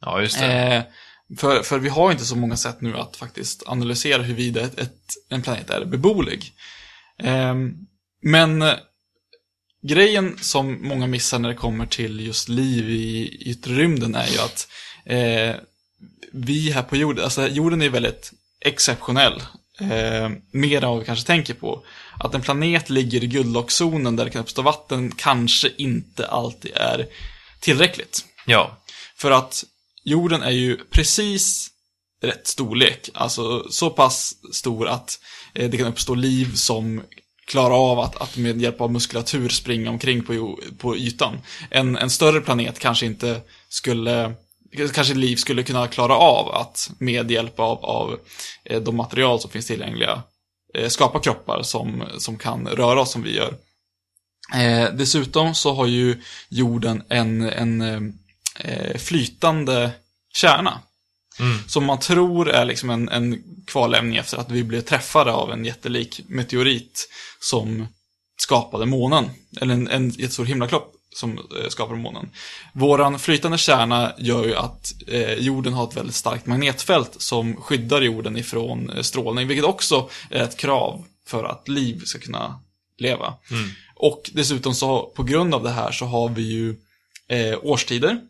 [0.00, 0.46] Ja, just det.
[0.46, 0.82] Eh,
[1.38, 4.98] för, för vi har inte så många sätt nu att faktiskt analysera huruvida ett, ett,
[5.28, 6.52] en planet är beboelig.
[7.22, 7.54] Eh,
[8.22, 8.74] men eh,
[9.82, 14.38] grejen som många missar när det kommer till just liv i yttre rymden är ju
[14.38, 14.68] att
[15.04, 15.56] eh,
[16.32, 19.42] vi här på jorden, alltså jorden är väldigt exceptionell.
[19.80, 21.84] Eh, mer än vad vi kanske tänker på.
[22.20, 27.06] Att en planet ligger i guldlockzonen där det kan uppstå vatten kanske inte alltid är
[27.60, 28.24] tillräckligt.
[28.46, 28.82] Ja,
[29.16, 29.64] För att
[30.04, 31.70] jorden är ju precis
[32.22, 33.10] rätt storlek.
[33.14, 35.18] Alltså så pass stor att
[35.54, 37.02] eh, det kan uppstå liv som
[37.52, 41.38] klara av att, att med hjälp av muskulatur springa omkring på, på ytan.
[41.70, 44.34] En, en större planet kanske inte skulle
[44.94, 48.18] Kanske liv skulle kunna klara av att med hjälp av, av
[48.64, 50.22] eh, de material som finns tillgängliga
[50.74, 53.54] eh, skapa kroppar som, som kan röra oss som vi gör.
[54.54, 57.80] Eh, dessutom så har ju jorden en, en
[58.60, 59.90] eh, flytande
[60.34, 60.80] kärna.
[61.40, 61.58] Mm.
[61.66, 65.64] Som man tror är liksom en, en kvarlämning efter att vi blev träffade av en
[65.64, 67.08] jättelik meteorit
[67.40, 67.86] som
[68.36, 69.30] skapade månen.
[69.60, 72.30] Eller en, en jättestor himlakropp som eh, skapade månen.
[72.72, 78.02] Våran flytande kärna gör ju att eh, jorden har ett väldigt starkt magnetfält som skyddar
[78.02, 82.60] jorden ifrån eh, strålning, vilket också är ett krav för att liv ska kunna
[82.98, 83.34] leva.
[83.50, 83.70] Mm.
[83.94, 86.76] Och dessutom så på grund av det här så har vi ju
[87.28, 88.20] eh, årstider.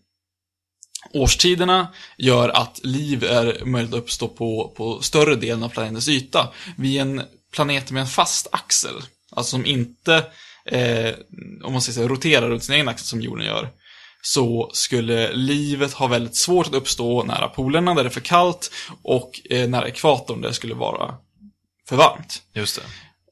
[1.15, 1.89] Årstiderna
[2.19, 6.49] gör att liv är möjligt att uppstå på, på större delen av planetens yta.
[6.77, 8.95] Vi är en planet med en fast axel.
[9.31, 10.25] Alltså som inte,
[10.67, 11.15] eh,
[11.65, 13.69] om man säger så, roterar runt sin egen axel som jorden gör.
[14.23, 18.71] Så skulle livet ha väldigt svårt att uppstå nära polerna där det är för kallt
[19.03, 21.15] och eh, nära ekvatorn där det skulle vara
[21.89, 22.43] för varmt.
[22.55, 22.83] just det.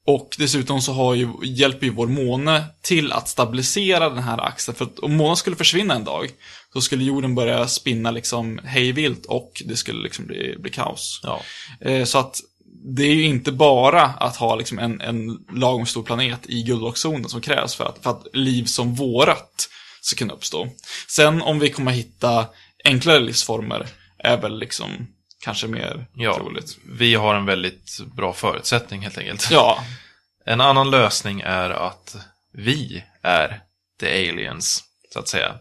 [0.06, 4.76] Och dessutom så har ju, hjälper ju vår måne till att stabilisera den här axeln.
[4.76, 6.30] För att om månen skulle försvinna en dag,
[6.72, 11.20] så skulle jorden börja spinna liksom hejvilt och det skulle liksom bli, bli kaos.
[11.22, 11.42] Ja.
[11.80, 12.40] Eh, så att
[12.84, 17.28] det är ju inte bara att ha liksom en, en lagom stor planet i guldrockzonen
[17.28, 19.68] som krävs för att, för att liv som vårat
[20.00, 20.68] ska kunna uppstå.
[21.08, 22.46] Sen om vi kommer hitta
[22.84, 23.86] enklare livsformer
[24.18, 25.06] är väl liksom
[25.44, 26.34] kanske mer Ja.
[26.36, 26.76] troligt.
[26.98, 29.48] Vi har en väldigt bra förutsättning helt enkelt.
[29.50, 29.84] Ja,
[30.44, 32.16] En annan lösning är att
[32.52, 33.60] vi är
[34.00, 35.54] the aliens, så att säga.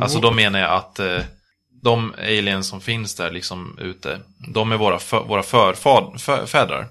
[0.00, 1.20] Alltså då menar jag att eh,
[1.82, 4.20] de aliens som finns där liksom ute,
[4.54, 6.88] de är våra, för, våra förfad, för, fädrar.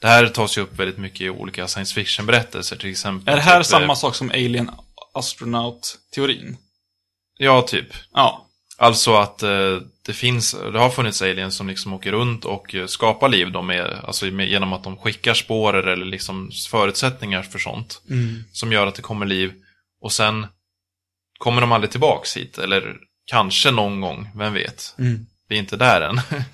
[0.00, 3.32] Det här tas ju upp väldigt mycket i olika science fiction-berättelser till exempel.
[3.32, 4.70] är det här typ, samma eh, sak som Alien
[5.14, 6.56] Astronaut-teorin?
[7.38, 7.88] Ja, typ.
[8.12, 8.46] Ja.
[8.78, 12.86] Alltså att eh, det finns, det har funnits aliens som liksom åker runt och eh,
[12.86, 18.02] skapar liv då med, alltså genom att de skickar spårer eller liksom förutsättningar för sånt.
[18.52, 19.52] Som gör att det kommer liv.
[20.00, 20.46] Och sen
[21.38, 22.58] kommer de aldrig tillbaks hit.
[22.58, 22.96] Eller
[23.26, 24.94] kanske någon gång, vem vet.
[24.98, 25.26] Mm.
[25.48, 26.20] Vi är inte där än.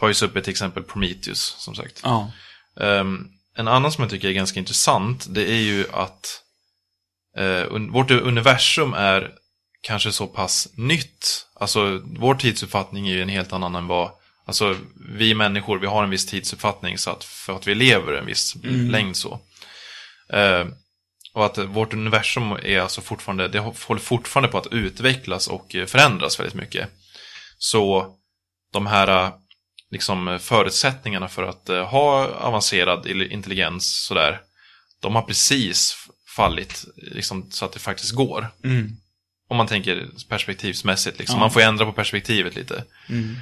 [0.00, 2.00] Tar ju upp ett exempel Prometheus, som sagt.
[2.04, 2.32] Ja.
[2.80, 6.42] Ehm, en annan som jag tycker är ganska intressant, det är ju att
[7.70, 9.32] un, vårt universum är
[9.82, 11.46] kanske så pass nytt.
[11.54, 14.10] Alltså, vår tidsuppfattning är ju en helt annan än vad
[14.44, 14.76] Alltså,
[15.18, 18.56] vi människor, vi har en viss tidsuppfattning så att för att vi lever en viss
[18.64, 19.40] längd så.
[20.32, 20.66] Eh,
[21.34, 25.86] och att vårt universum är alltså fortfarande, det håller fortfarande på att utvecklas och eh,
[25.86, 26.88] förändras väldigt mycket.
[27.58, 28.14] Så
[28.72, 29.32] de här eh,
[29.90, 34.40] liksom, förutsättningarna för att eh, ha avancerad intelligens sådär,
[35.02, 35.96] de har precis
[36.36, 38.48] fallit liksom, så att det faktiskt går.
[38.64, 38.90] Mm.
[39.48, 41.36] Om man tänker perspektivsmässigt, liksom.
[41.36, 41.40] Ja.
[41.40, 42.84] man får ändra på perspektivet lite.
[43.08, 43.36] Mm.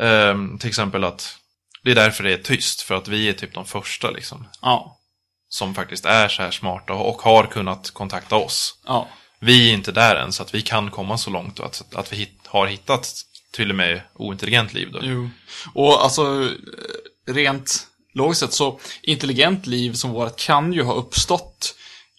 [0.00, 1.38] Ehm, till exempel att
[1.84, 5.00] det är därför det är tyst, för att vi är typ de första liksom, Ja.
[5.48, 8.78] Som faktiskt är så här smarta och har kunnat kontakta oss.
[8.86, 9.08] Ja.
[9.38, 12.16] Vi är inte där än, så att vi kan komma så långt att, att vi
[12.16, 13.12] hit, har hittat
[13.50, 14.88] till och med ointelligent liv.
[14.92, 15.00] Då.
[15.02, 15.30] Jo.
[15.74, 16.50] Och alltså,
[17.26, 21.74] rent logiskt sett så, intelligent liv som vårt kan ju ha uppstått,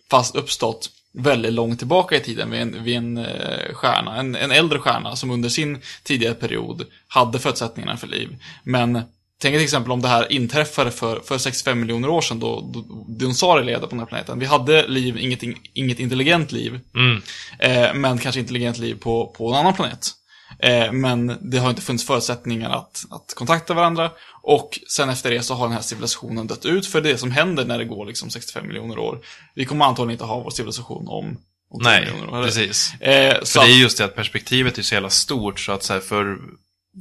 [0.10, 4.52] fast uppstått väldigt långt tillbaka i tiden vid en, vid en eh, stjärna, en, en
[4.52, 8.44] äldre stjärna som under sin tidigare period hade förutsättningarna för liv.
[8.64, 9.02] Men
[9.42, 13.06] tänk till exempel om det här inträffade för, för 65 miljoner år sedan då, då
[13.20, 14.40] dinosaurier levde på den här planeten.
[14.40, 17.22] Vi hade liv, inget, inget intelligent liv, Mm.
[17.60, 20.12] eh, men kanske intelligent liv på, på en annan planet.
[20.60, 24.12] Eh, men det har inte funnits förutsättningar att, att kontakta varandra.
[24.44, 27.66] Och sen efter det så har den här civilisationen dött ut för det som händer
[27.66, 29.20] när det går liksom 65 miljoner år.
[29.56, 31.38] Vi kommer antagligen inte ha vår civilisation om,
[31.72, 32.36] om 10 Nej, miljoner år.
[32.38, 32.46] eller?
[32.46, 32.94] precis.
[33.02, 35.94] Eh, För det är just det att perspektivet är så jävla stort så att så
[35.94, 36.38] här, för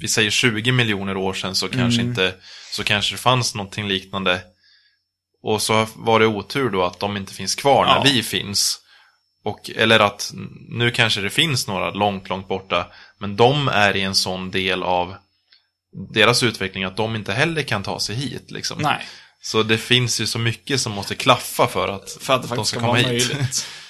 [0.01, 2.11] vi säger 20 miljoner år sedan så kanske Mm.
[2.11, 2.35] inte
[2.73, 4.41] så kanske det fanns någonting liknande.
[5.43, 8.03] Och så var det otur då att de inte finns kvar när Ja.
[8.05, 8.81] vi finns.
[9.45, 10.33] Och, eller att
[10.69, 12.87] nu kanske det finns några långt, långt borta.
[13.19, 15.15] Men de är i en sån del av
[16.15, 18.51] deras utveckling att de inte heller kan ta sig hit.
[18.51, 18.79] Liksom.
[18.83, 19.07] Nej,
[19.43, 22.81] Så det finns ju så mycket som måste klaffa för att, för att de ska
[22.81, 23.67] komma hit.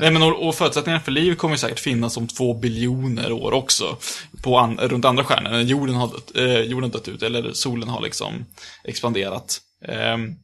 [0.00, 3.96] Nej, men och, och förutsättningarna för liv kommer säkert finnas om två biljoner år också.
[4.42, 5.50] På an, runt andra stjärnor.
[5.50, 8.44] När jorden har dött, eh, jorden dött ut, eller solen har liksom
[8.84, 9.60] expanderat.
[9.88, 10.34] Ehm,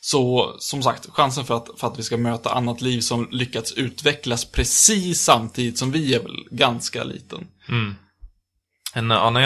[0.00, 3.72] så som sagt, chansen för att, för att vi ska möta annat liv som lyckats
[3.72, 7.46] utvecklas precis samtidigt som vi är väl ganska liten.
[7.68, 7.94] Mm.
[8.94, 9.42] En annan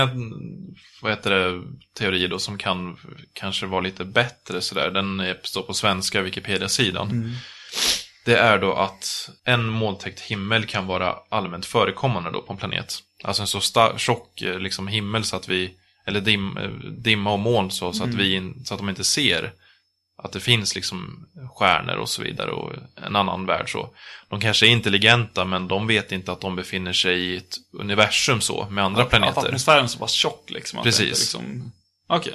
[1.02, 1.62] vad heter det,
[1.98, 2.96] teori då som kan
[3.33, 7.37] kanske vara lite bättre sådär, den står på svenska Wikipedia-sidan.
[8.24, 12.98] Det är då att en molntäckt himmel kan vara allmänt förekommande då på en planet.
[13.24, 13.61] Alltså en så
[13.96, 15.74] tjock eh, liksom, himmel så att vi,
[16.06, 16.68] eller dim, eh,
[17.02, 19.52] dimma och moln så, så, att vi, in- så att de inte ser
[20.22, 22.72] att det finns liksom stjärnor och så vidare och
[23.06, 23.94] en annan värld så.
[24.28, 28.40] De kanske är intelligenta men de vet inte att de befinner sig i ett universum
[28.40, 29.46] så med andra Att planeter.
[29.46, 30.78] atmosfären är så pass tjock liksom.
[30.78, 31.08] Att Precis.
[31.08, 31.72] Liksom...
[32.06, 32.35] Okej.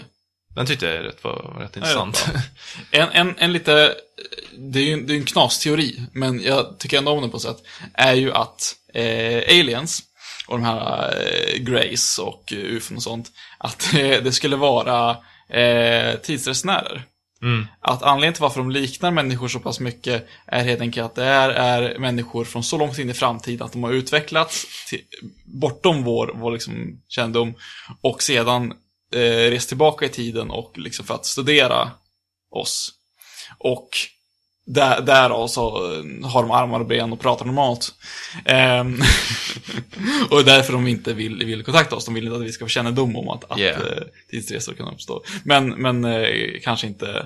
[0.57, 2.25] Den tyckte jag rätt, var, rätt intressant.
[2.91, 3.95] En, en, en lite,
[4.57, 7.39] det är ju en, det är en knasteori, men jag tycker ändå om den på
[7.39, 7.57] sätt,
[7.93, 10.03] är ju att eh, aliens
[10.47, 15.17] och de här eh, Grace och eh, ufon och sånt, att eh, det skulle vara
[15.49, 17.03] eh, tidsresenärer.
[17.41, 17.67] Mm.
[17.81, 21.25] Att anledningen till varför de liknar människor så pass mycket är helt enkelt att det
[21.25, 25.01] är, är människor från så långt in i framtiden att de har utvecklats till,
[25.45, 27.53] bortom vår, vår liksom kännedom
[28.01, 28.73] och sedan
[29.11, 31.91] eh, rest tillbaka i tiden och liksom för att studera
[32.49, 32.91] oss.
[33.57, 33.89] Och
[34.65, 37.93] där, därav så eh, har de armar och ben och pratar normalt.
[38.45, 39.01] Ehm,
[40.29, 42.05] och därför de inte vill, vill kontakta oss.
[42.05, 43.81] De vill inte att vi ska få kännedom om att, att Yeah.
[43.81, 45.23] eh, tidsresor kan uppstå.
[45.43, 47.25] Men, men eh, kanske inte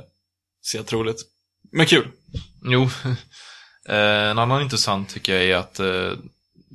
[0.62, 1.22] så troligt.
[1.72, 2.08] Men kul.
[2.64, 2.90] Jo,
[3.90, 6.12] Eh, en annan intressant tycker jag är att eh,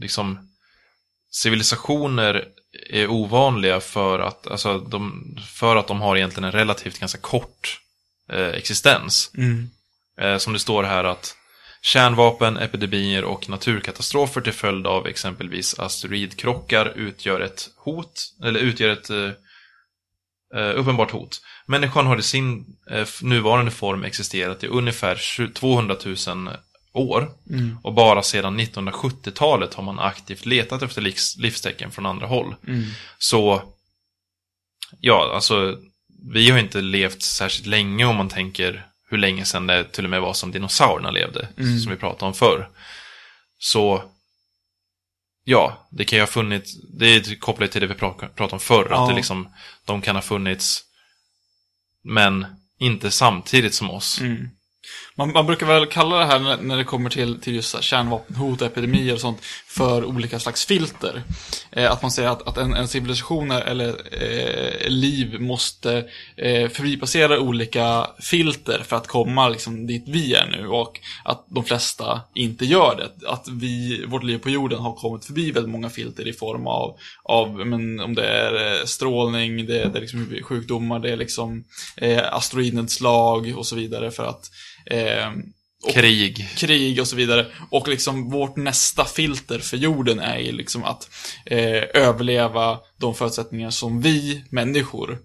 [0.00, 0.50] liksom
[1.30, 2.44] civilisationer
[2.90, 7.80] är ovanliga för att, alltså, de, för att de har egentligen en relativt ganska kort
[8.32, 9.30] eh, existens.
[10.20, 11.36] Eh, som det står här att
[11.82, 19.10] kärnvapen, epidemier och naturkatastrofer till följd av exempelvis asteroidkrockar utgör ett hot, eller utgör ett
[19.10, 19.30] eh,
[20.60, 21.40] eh, uppenbart hot.
[21.66, 26.16] Människan har i sin eh, nuvarande form existerat i ungefär 20 200 000
[26.96, 27.30] år.
[27.82, 32.54] Och bara sedan 1970-talet har man aktivt letat efter livs, livstecken från andra håll.
[33.18, 33.62] Så,
[35.00, 35.78] ja, alltså,
[36.32, 40.10] vi har inte levt särskilt länge om man tänker hur länge sedan det till och
[40.10, 41.48] med var som dinosaurierna levde,
[41.82, 42.68] som vi pratade om förr.
[43.58, 44.02] Så,
[45.44, 48.60] ja, det kan ju ha funnits, det är kopplat till det vi pra- pratade om
[48.60, 49.02] förr, Ja.
[49.02, 49.48] att det liksom,
[49.84, 50.82] de kan ha funnits,
[52.04, 52.46] men
[52.78, 54.20] inte samtidigt som oss.
[54.20, 54.48] Mm.
[55.18, 58.62] Man, man brukar väl kalla det här när, när det kommer till, till just kärnvapenhot,
[58.62, 61.22] epidemier och sånt för olika slags filter.
[61.72, 63.88] Eh, att man säger att, att en, en civilisation eller
[64.22, 65.96] eh, liv måste
[66.36, 71.64] eh, förbipassera olika filter för att komma liksom, dit vi är nu och att de
[71.64, 73.28] flesta inte gör det.
[73.28, 76.96] Att vi, vårt liv på jorden har kommit förbi väldigt många filter i form av,
[77.24, 81.64] av men, om det är eh, strålning, det, det är liksom sjukdomar, det är liksom
[81.96, 84.50] eh, asteroidnedslag och så vidare för att
[84.86, 85.05] eh,
[85.84, 86.48] och- Krig.
[86.56, 87.46] krig och så vidare.
[87.70, 91.10] Och liksom vårt nästa filter för jorden är ju liksom att
[91.46, 95.18] eh, överleva de förutsättningar som vi människor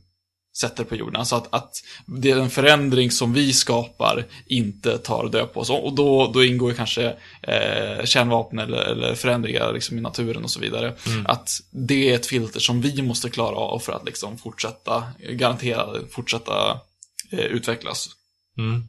[0.58, 1.16] sätter på jorden.
[1.16, 1.72] Alltså att, att
[2.06, 5.70] det är en förändring som vi skapar inte tar död på oss.
[5.70, 7.06] Och då, då ingår ju kanske
[7.42, 10.96] eh, kärnvapen eller, eller förändringar liksom i naturen och så vidare.
[11.26, 15.88] Att det är ett filter som vi måste klara av för att liksom fortsätta, garantera,
[16.12, 16.80] fortsätta
[17.32, 18.10] eh, utvecklas.
[18.58, 18.84] Mm.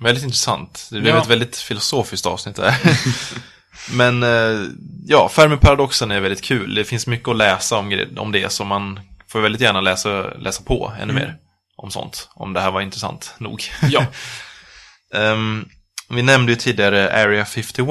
[0.00, 0.88] Väldigt intressant.
[0.90, 1.22] Det blev Ja.
[1.22, 2.76] ett väldigt filosofiskt avsnitt där.
[3.92, 4.60] Men eh,
[5.06, 6.74] ja, Fermi-paradoxen är väldigt kul.
[6.74, 10.62] Det finns mycket att läsa om, om det, så man får väldigt gärna läsa, läsa
[10.62, 11.36] på ännu mer
[11.76, 12.28] om sånt.
[12.34, 13.62] Om det här var intressant nog.
[13.90, 14.06] Ja,
[15.14, 15.68] Ehm,
[16.08, 17.86] vi nämnde ju tidigare Area 51.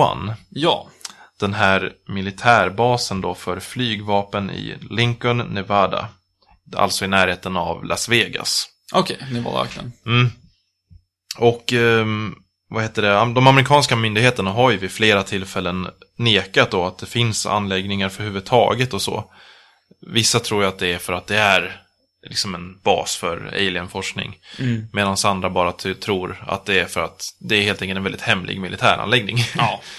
[0.49, 0.87] ja.
[1.39, 6.07] Den här militärbasen då för flygvapen i Lincoln, Nevada.
[6.75, 8.67] Alltså i närheten av Las Vegas.
[8.93, 9.93] Okej, var verkligen.
[10.05, 10.31] Mm.
[11.39, 12.35] Och ehm,
[12.69, 13.09] vad heter det?
[13.09, 15.87] De amerikanska myndigheterna har ju vid flera tillfällen
[16.17, 19.31] nekat då att det finns anläggningar för huvudtaget och så.
[20.07, 21.81] Vissa tror ju att det är för att det är
[22.29, 24.37] liksom en bas för alienforskning.
[24.59, 24.87] Mm.
[24.93, 28.21] Medan andra bara tror att det är för att det är helt enkelt en väldigt
[28.21, 29.37] hemlig militäranläggning.
[29.57, 29.81] Ja.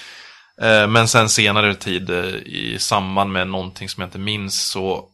[0.62, 5.08] Eh, Men sen senare tid eh, i samband med någonting som jag inte minns så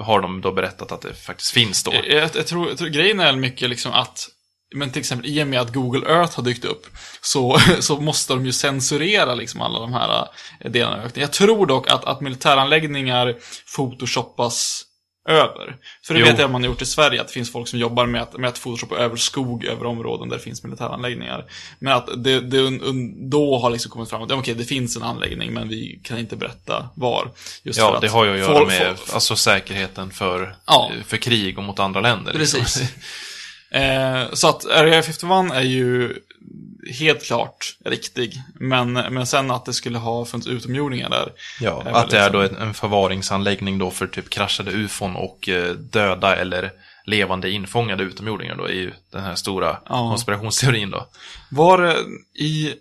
[0.00, 1.94] har de då berättat att det faktiskt finns då.
[1.94, 4.28] Jag, jag, jag, tror, jag tror grejen är mycket liksom att
[4.76, 6.86] men till exempel i och med att Google Earth har dykt upp
[7.20, 10.26] så, så måste de ju censurera liksom alla de här
[10.60, 11.10] eh, delarna av.
[11.14, 13.34] Jag tror dock att, att militäranläggningar
[13.76, 14.82] photoshoppas
[15.28, 15.76] över.
[16.06, 16.26] För det Jo.
[16.26, 18.22] vet jag att man har gjort i Sverige, att det finns folk som jobbar med
[18.22, 21.44] att, med att photoshoppa över skog över områden där det finns militäranläggningar.
[21.78, 24.64] Men att det, det un, un, då har liksom kommit fram att ja, okej, det
[24.64, 27.30] finns en anläggning, men vi kan inte berätta var.
[27.62, 30.90] Just Ja, det har ju att göra folk- med folk- alltså, säkerheten för, Ja.
[31.06, 32.32] för krig och mot andra länder.
[32.32, 32.60] liksom.
[33.70, 36.14] Eh, så att Area 51 är ju
[36.98, 38.42] helt klart riktig.
[38.54, 41.32] Men, men sen att det skulle ha funnits utomjordingar där.
[41.60, 45.74] Ja, att det är då en, en förvaringsanläggning då för typ kraschade ufon och eh,
[45.74, 46.72] döda eller
[47.04, 51.06] levande infångade utomjordingar då är ju den här stora konspirationsteorin då.
[51.50, 51.96] Var det
[52.44, 52.74] i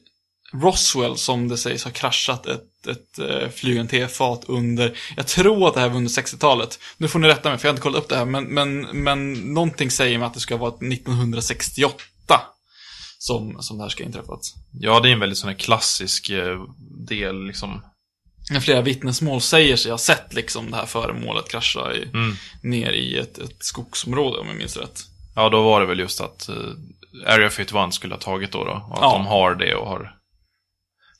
[0.53, 5.73] Roswell som det sägs har kraschat ett, ett eh, flygande tefat under, jag tror att
[5.73, 6.79] det här var under 60-talet.
[6.97, 8.81] Nu får ni rätta mig för jag har inte kollat upp det här, men, men,
[8.81, 12.41] men någonting säger mig att det ska varit 1968
[13.17, 14.41] som, som det här ska ha inträffat.
[14.71, 16.59] Ja, det är en väldigt sån här klassisk eh,
[17.07, 17.81] del liksom.
[18.51, 22.35] Men Flera vittnesmål säger sig ha sett liksom det här föremålet krascha i, Mm.
[22.63, 24.99] ner i ett, ett skogsområde om jag minns rätt.
[25.35, 26.55] Ja, då var det väl just att eh,
[27.33, 29.11] Area 51 skulle ha tagit då, då och att Ja.
[29.13, 30.15] de har det och har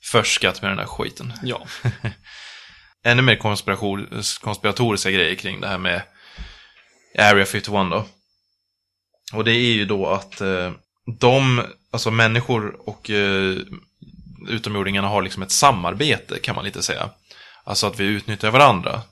[0.02, 1.32] förskat med den där skiten.
[1.42, 1.66] Ja.
[3.04, 3.36] ännu mer
[4.40, 6.02] konspiratoriska grejer kring det här med
[7.18, 8.06] Area 51 då.
[9.32, 10.72] Och det är ju då att eh,
[11.18, 13.56] de, alltså människor och eh,
[14.48, 17.10] utomjordingarna har liksom ett samarbete kan man lite säga.
[17.64, 19.02] Alltså att vi utnyttjar varandra.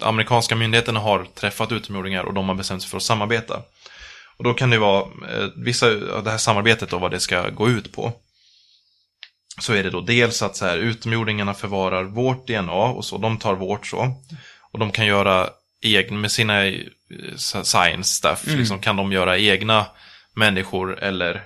[0.00, 3.62] Amerikanska myndigheterna har träffat utomjordingar och de har bestämt sig för att samarbeta.
[4.36, 7.48] Och då kan det vara, eh, vissa av det här samarbetet då, vad det ska
[7.48, 8.12] gå ut på.
[9.60, 13.38] Så är det då dels att så här, utomjordingarna förvarar vårt DNA och så, de
[13.38, 14.22] tar vårt så.
[14.72, 15.50] Och de kan göra
[15.82, 16.82] egna, med sina eh,
[17.36, 19.86] science stuff, liksom, kan de göra egna
[20.36, 21.44] människor eller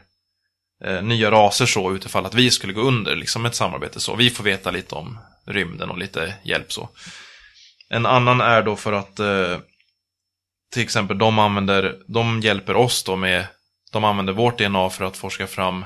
[0.85, 4.17] eh, nya raser så utifall att vi skulle gå under, liksom ett samarbete så.
[4.17, 6.89] Vi får veta lite om rymden och lite hjälp så.
[7.91, 9.59] En annan är då för att eh,
[10.73, 13.47] till exempel de använder, de hjälper oss då med,
[13.93, 15.85] de använder vårt DNA för att forska fram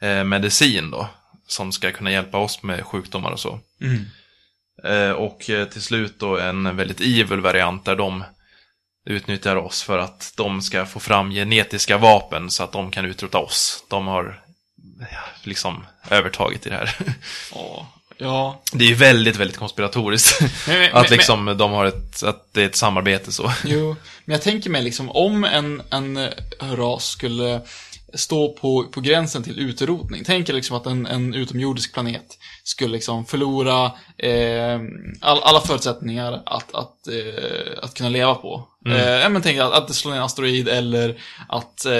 [0.00, 1.08] eh, medicin då.
[1.48, 3.60] Som ska kunna hjälpa oss med sjukdomar och så.
[3.80, 4.04] Mm.
[4.84, 8.24] Eh, och eh, till slut då en väldigt evil variant där de
[9.06, 13.38] utnyttjar oss för att de ska få fram genetiska vapen så att de kan utrota
[13.38, 13.84] oss.
[13.88, 14.40] De har
[15.42, 16.96] liksom övertagit i det här.
[17.54, 17.86] Ja.
[18.20, 18.62] Ja.
[18.72, 20.40] Det är ju väldigt, väldigt konspiratoriskt.
[20.66, 23.52] Men- men- att liksom de har ett, att det är ett samarbete så.
[23.64, 26.28] Jo, men jag tänker mig liksom om en, en
[26.60, 27.60] ras skulle
[28.14, 30.24] stå på, på gränsen till utrotning.
[30.24, 33.84] Tänk er liksom att en, en utomjordisk planet skulle liksom förlora
[34.18, 34.80] eh,
[35.20, 38.68] all, alla förutsättningar att, att, eh, att kunna leva på.
[38.86, 41.92] Eh, ja, men tänk att, att det slår ner en asteroid eller att eh,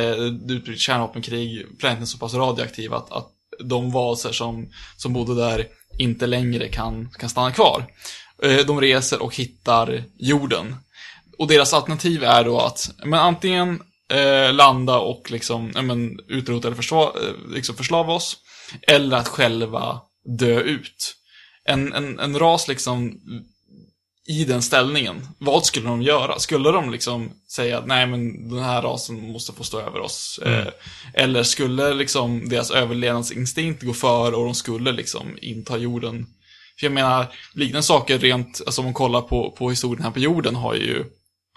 [0.47, 3.29] det utbryter kärnvapenkrig, planeten är så pass radioaktiv att, att
[3.65, 5.67] de varelser som, som bodde där
[5.99, 7.85] inte längre kan, kan stanna kvar.
[8.43, 10.77] Eh, de reser och hittar jorden.
[11.39, 16.69] Och deras alternativ är då att men antingen eh, landa och liksom, ja, men, utrota
[16.69, 18.37] eller försva, eh, liksom förslava oss.
[18.83, 20.01] Eller att själva
[20.39, 21.15] dö ut.
[21.65, 23.21] En, en, en ras liksom
[24.29, 26.39] i den ställningen, vad skulle de göra?
[26.39, 30.41] Skulle de liksom säga att nej men den här rasen måste få stå över oss?
[30.45, 30.67] Eh,
[31.15, 36.27] eller skulle liksom deras överlevnadsinstinkt gå för och de skulle liksom inta jorden?
[36.79, 40.19] För jag menar, liknande saker rent, alltså om man kollar på, på historien här på
[40.19, 41.05] jorden har ju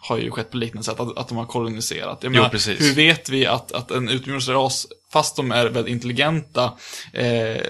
[0.02, 2.20] har ju skett på liknande sätt, att, att de har koloniserat.
[2.22, 2.82] Jag Jo, menar, precis.
[2.82, 6.74] hur vet vi att, att en utomjordisk fast de är väldigt intelligenta,
[7.14, 7.62] eh,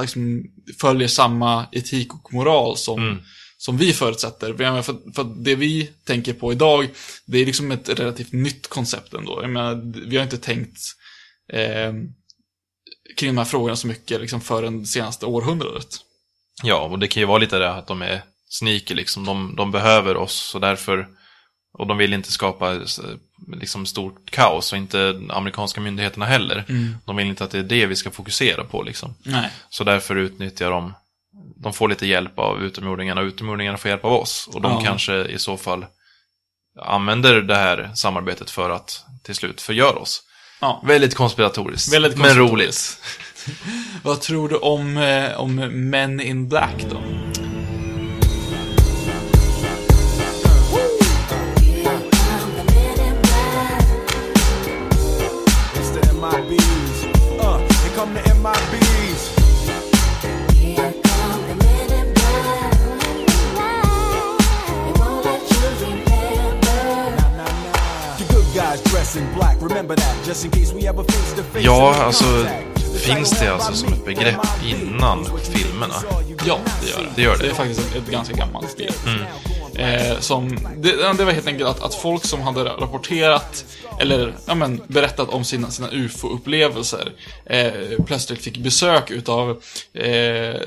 [0.00, 0.44] liksom
[0.80, 3.22] följer samma etik och moral som, Mm.
[3.58, 4.82] som vi förutsätter.
[4.82, 6.88] För, för det vi tänker på idag,
[7.26, 9.42] det är liksom ett relativt nytt koncept ändå.
[9.42, 10.78] Jag menar, vi har inte tänkt
[11.52, 11.92] eh,
[13.16, 15.96] kring de här frågorna så mycket liksom förrän det senaste århundradet.
[16.62, 19.24] Ja, och det kan ju vara lite det att de är sneaky liksom.
[19.24, 21.06] De, de behöver oss och därför,
[21.78, 22.80] och de vill inte skapa
[23.52, 26.64] liksom stort kaos och inte amerikanska myndigheterna heller.
[27.04, 29.14] De vill inte att det är det vi ska fokusera på liksom.
[29.22, 29.50] Nej.
[29.70, 30.94] Så därför utnyttjar de,
[31.56, 34.48] de får lite hjälp av utomjordingarna och utomjordingarna får hjälp av oss.
[34.52, 34.80] Och de Ja.
[34.84, 35.86] kanske i så fall
[36.82, 40.22] använder det här samarbetet för att till slut förgöra oss.
[40.60, 40.82] Ja.
[40.86, 43.00] Väldigt konspiratoriskt, Väldigt men konspiratoriskt.
[43.46, 43.60] roligt.
[44.02, 45.54] Vad tror du om, eh, om
[45.90, 47.02] Men in Black då?
[71.64, 72.24] Ja, alltså,
[72.98, 75.94] finns det alltså som ett begrepp innan filmerna?
[76.46, 77.10] Ja, det gör det.
[77.16, 77.42] Det gör det.
[77.44, 78.92] Det är faktiskt ett, ett ganska gammalt spel.
[79.78, 83.64] Eh, som, det, det var helt enkelt att, att folk som hade rapporterat
[84.00, 87.12] eller ja, men, berättat om sina, sina UFO-upplevelser
[87.46, 89.62] eh, plötsligt fick besök utav
[89.92, 90.60] eh,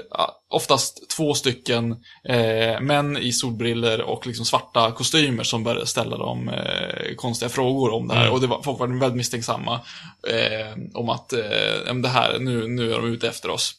[0.50, 1.92] oftast två stycken
[2.30, 7.94] eh, män i solbriller och liksom svarta kostymer som började ställa dem eh, konstiga frågor
[7.94, 8.32] om det här.
[8.32, 9.80] Och det var, folk var väldigt misstänksamma
[10.28, 13.74] eh, om att eh, det här, nu, nu är de ute efter oss.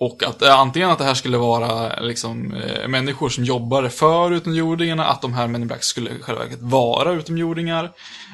[0.00, 4.30] Och att eh, antingen att det här skulle vara liksom, eh, människor som jobbade för
[4.30, 7.92] utomjordingarna, att de här Men in Black skulle i själva verket vara utomjordingar.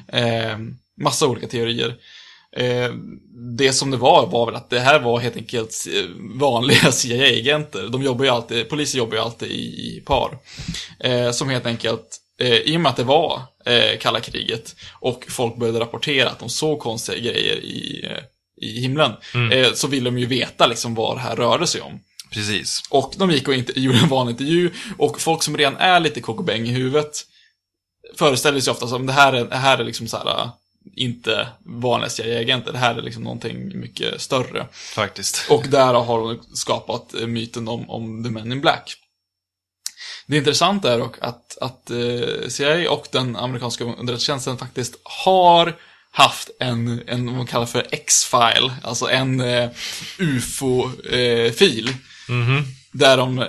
[0.09, 0.59] Eh,
[1.01, 1.95] massa olika teorier.
[2.57, 2.93] Eh,
[3.59, 6.05] det som det var var väl att det här var helt enkelt eh,
[6.41, 7.89] vanliga CIA-agenter.
[7.89, 10.39] De jobbar ju alltid, poliser jobbar ju alltid i, i par.
[11.01, 15.25] Eh, som helt enkelt, eh, i och med att det var eh, kalla kriget och
[15.29, 18.23] folk började rapportera att de såg konstiga grejer i, eh,
[18.61, 19.13] i himlen,
[19.53, 22.01] eh, så ville de ju veta liksom vad det här rörde sig om.
[22.33, 22.83] Precis.
[22.91, 26.21] Och de gick och inte, gjorde en vanlig intervju, och folk som redan är lite
[26.21, 27.25] kokobäng i huvudet
[28.15, 30.51] föreställer sig ofta som det här är, det här är liksom så här, äh,
[30.97, 34.67] inte vanliga CIA-agenter, det här är liksom någonting mycket större.
[34.73, 35.51] Faktiskt.
[35.51, 38.97] Och där har de skapat eh, myten om, om The Men in Black.
[40.27, 45.77] Det intressanta är dock att, att eh, CIA och den amerikanska underrättelsetjänsten faktiskt har
[46.11, 49.71] haft en, en vad man kallar för X-file, alltså en eh,
[50.19, 51.95] UFO-fil.
[52.93, 53.45] Där de, eh,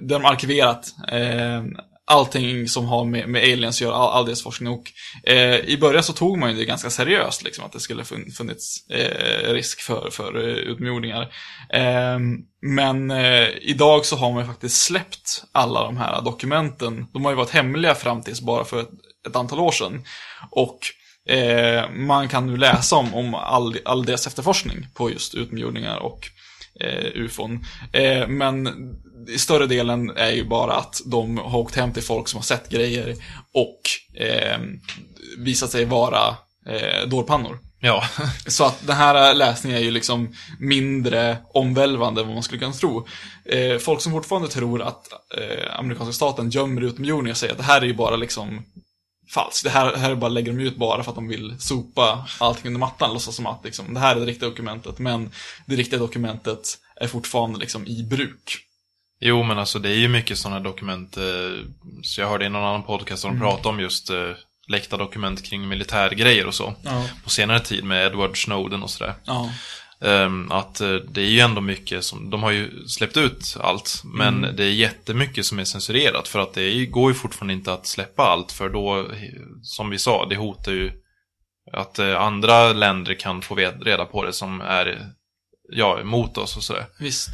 [0.00, 1.62] där de arkiverat eh,
[2.04, 4.72] allting som har med, med aliens att göra, all, all deras forskning.
[4.72, 4.84] Och
[5.30, 8.30] eh, i början så tog man ju det ganska seriöst, liksom, att det skulle fun-
[8.32, 11.22] funnits eh, risk för, för eh, utomjordingar.
[11.74, 12.18] Eh,
[12.62, 17.06] men eh, idag så har man ju faktiskt släppt alla de här dokumenten.
[17.12, 18.90] De har ju varit hemliga fram tills bara för ett,
[19.28, 20.04] ett antal år sedan.
[20.50, 20.78] Och
[21.28, 26.28] eh, man kan nu läsa om, om all, all deras efterforskning på just utomjordingar och
[26.80, 27.64] eh, ufon.
[27.92, 28.68] Eh, men
[29.36, 32.68] större delen är ju bara att de har åkt hem till folk som har sett
[32.68, 33.16] grejer
[33.54, 33.80] och
[34.22, 34.58] eh,
[35.38, 37.58] visat sig vara eh, dårpannor.
[37.80, 38.04] Ja,
[38.46, 42.72] Så att den här läsningen är ju liksom mindre omvälvande än vad man skulle kunna
[42.72, 43.06] tro.
[43.44, 47.80] Eh, folk som fortfarande tror att eh, amerikanska staten gömmer utomjordingar säger att det här
[47.80, 48.64] är ju bara liksom
[49.34, 49.64] falskt.
[49.64, 52.66] Det här, här är bara lägger de ut bara för att de vill sopa allting
[52.66, 53.12] under mattan.
[53.12, 55.30] Låtsas som att liksom, det här är det riktiga dokumentet, men
[55.66, 58.58] det riktiga dokumentet är fortfarande liksom i bruk.
[59.20, 61.16] Jo, men alltså det är ju mycket sådana dokument.
[61.16, 61.22] Eh,
[62.02, 64.30] så jag hörde i någon annan podcast där de pratade om just eh,
[64.68, 66.74] läckta dokument kring militärgrejer och så.
[66.82, 67.04] Ja.
[67.24, 69.14] På senare tid med Edward Snowden och sådär.
[69.24, 69.50] Ja.
[70.04, 74.02] Ehm, att eh, det är ju ändå mycket som, de har ju släppt ut allt,
[74.04, 74.56] men Mm.
[74.56, 78.22] det är jättemycket som är censurerat för att det går ju fortfarande inte att släppa
[78.22, 79.08] allt för då,
[79.62, 80.92] som vi sa, det hotar ju
[81.72, 85.06] att eh, andra länder kan få reda på det som är,
[85.72, 86.86] ja, emot oss och sådär.
[87.00, 87.28] Visst.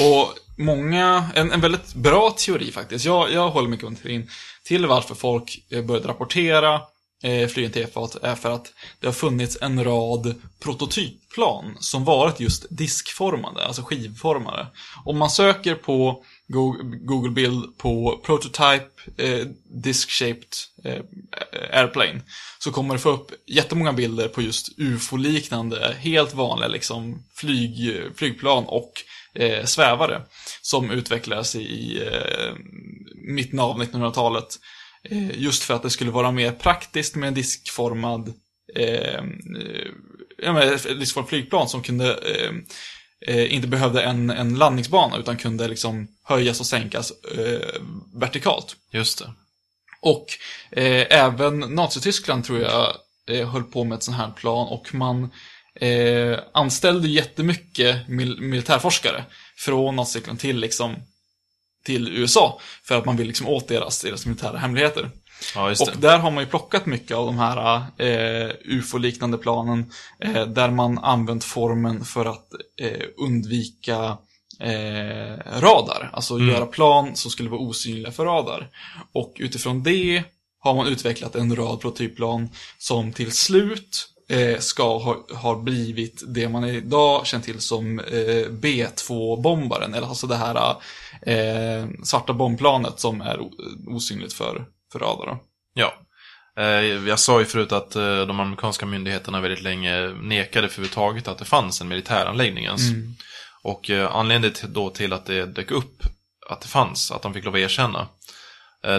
[0.00, 3.04] Och många, en, en väldigt bra teori faktiskt.
[3.04, 4.30] Jag, jag håller mycket med teorin
[4.64, 6.80] till varför folk eh, började rapportera
[7.22, 12.40] eh, flygen till F-8 är för att det har funnits en rad prototypplan som varit
[12.40, 14.66] just diskformade, alltså skivformade.
[15.04, 16.24] Om man söker på
[17.06, 20.54] Google bild på prototype eh, disk-shaped
[20.84, 21.02] eh,
[21.72, 22.20] airplane
[22.58, 28.64] så kommer det få upp jättemånga bilder på just UFO-liknande, helt vanliga liksom flyg, flygplan
[28.64, 28.92] och
[29.34, 30.22] eh, svävare
[30.62, 32.54] som utvecklades i eh,
[33.14, 34.58] mitten av 1900-talet.
[35.10, 38.32] Eh, just för att det skulle vara mer praktiskt med en diskformad
[38.74, 39.24] eh,
[40.42, 42.52] eh, diskformat flygplan som kunde eh,
[43.34, 47.80] eh, inte behövde en, en landningsbana utan kunde liksom höjas och sänkas eh,
[48.14, 48.76] vertikalt.
[48.92, 49.32] Just det.
[50.00, 50.26] Och
[50.70, 52.96] eh, även Nazityskland tror jag
[53.28, 55.30] eh, höll på med ett sånt här plan och man
[55.80, 59.24] eh, anställde jättemycket mil militärforskare
[59.56, 60.96] från Nazityskland till liksom
[61.86, 65.10] till USA för att man vill liksom åt deras, deras militära hemligheter.
[65.54, 70.46] Ja, Och där har man ju plockat mycket av de här eh, UFO-liknande planen eh,
[70.46, 72.48] där man använt formen för att
[72.80, 74.18] eh, undvika
[74.60, 76.10] eh, radar.
[76.12, 76.48] Alltså Mm.
[76.48, 78.68] göra plan som skulle vara osynliga för radar.
[79.14, 80.24] Och utifrån det
[80.60, 86.48] har man utvecklat en rad prototypplan som till slut eh, ska ha, ha blivit det
[86.48, 89.94] man idag känner till som eh, B2-bombaren.
[89.94, 90.76] Eller alltså det här
[91.22, 93.40] eh, svarta bombplanet som är
[93.86, 95.38] osynligt för, för radar.
[95.74, 95.94] Ja.
[96.58, 96.64] Eh,
[97.08, 101.38] Jag sa ju förut att eh, de amerikanska myndigheterna väldigt länge nekade för överhuvudtaget att
[101.38, 102.82] det fanns en militäranläggning ens.
[103.62, 106.02] Och eh, anledningen till- då till att det dök upp
[106.50, 108.08] att det fanns, att de fick lov att erkänna,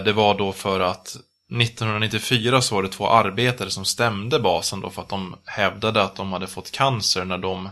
[0.04, 1.16] det var då för att
[1.52, 6.16] 1994 så var det två arbetare som stämde basen då för att de hävdade att
[6.16, 7.68] de hade fått cancer när de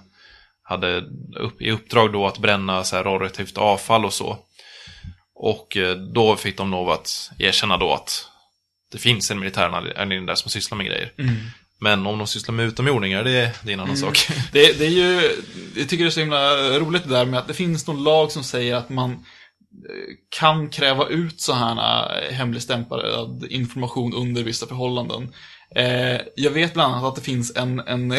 [0.62, 1.04] hade
[1.36, 4.38] upp, i uppdrag då att bränna så här radioaktivt avfall och så.
[5.34, 8.26] Och eh, då fick de lov att erkänna då att
[8.92, 11.12] det finns en militäranläggning där som sysslar med grejer.
[11.78, 14.28] Men om de sysslar med utomjordingar, det, det är en annan sak.
[14.52, 15.42] Det, det är ju,
[15.76, 18.32] jag tycker det är så himla roligt det där med att det finns någon lag
[18.32, 19.24] som säger att man
[20.38, 25.32] kan kräva ut så här eh, hemligstämplad information under vissa förhållanden.
[25.76, 28.14] Eh, jag vet bland annat att det finns en, en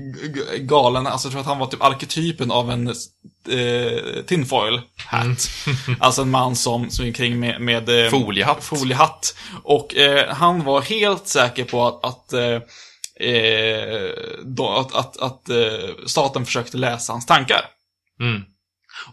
[0.58, 5.50] galen, alltså jag tror att han var typ arketypen av en eh, tinfoil hat.
[6.00, 8.64] Alltså en man som, som gick kring med, med eh, Foliehatt.
[8.64, 9.36] foliehatt.
[9.62, 12.34] Och eh, han var helt säker på att, att
[14.44, 15.48] då, att, att, att
[16.06, 17.60] staten försökte läsa hans tankar.
[18.20, 18.42] Mm.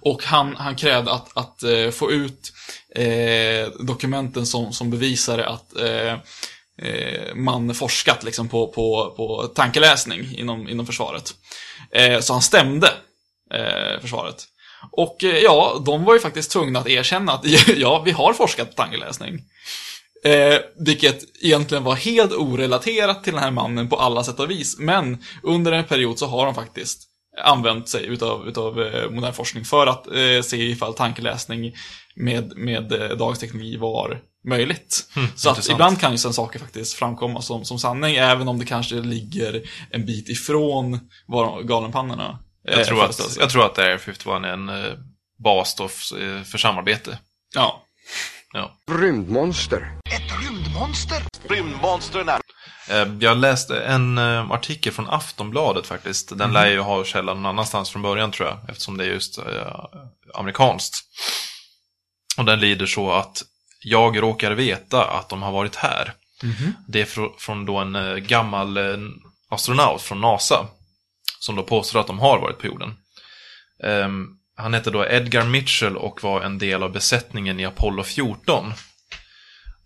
[0.01, 2.53] Och han, han krävde att, att eh, få ut
[2.95, 6.13] eh, dokumenten som, som bevisade att eh,
[6.81, 11.33] eh, man forskat liksom, på, på, på tankeläsning inom, inom försvaret.
[11.91, 12.87] Eh, så han stämde
[13.53, 14.45] eh, försvaret.
[14.91, 17.45] Och ja, de var ju faktiskt tvungna att erkänna att
[17.77, 19.41] ja, vi har forskat på tankeläsning.
[20.23, 24.79] Eh, vilket egentligen var helt orelaterat till den här mannen på alla sätt och vis.
[24.79, 27.07] Men under en period så har de faktiskt
[27.43, 31.75] använt sig utav, utav eh, modern forskning för att eh, se ifall tankeläsning
[32.15, 35.09] med, med eh, dagens teknologi var möjligt.
[35.35, 38.65] så att ibland kan ju sen saker faktiskt framkomma som, som sanning, även om det
[38.65, 43.97] kanske ligger en bit ifrån vad galenpannorna eh, Jag, tror att, jag tror att Area
[43.97, 44.93] 51 är en eh,
[45.43, 47.17] bas då f- eh, för samarbete.
[47.55, 47.81] Ja.
[48.53, 48.71] Ja.
[48.91, 49.91] Rymdmonster.
[51.49, 52.54] Eh,
[53.19, 56.37] Jag läste en eh, artikel från Aftonbladet faktiskt.
[56.37, 58.57] Den lär ju ha källan någon annanstans från början tror jag.
[58.69, 59.85] Eftersom det är just eh,
[60.33, 60.95] amerikanskt.
[62.37, 63.43] Och den lyder så att
[63.83, 66.13] jag råkar veta att de har varit här.
[66.87, 68.97] Det är fr- från då en eh, gammal eh,
[69.49, 70.67] astronaut från NASA.
[71.39, 72.93] Som då påstår att de har varit på jorden.
[73.83, 74.27] Ehm,
[74.57, 78.73] han hette då Edgar Mitchell och var en del av besättningen i Apollo 14.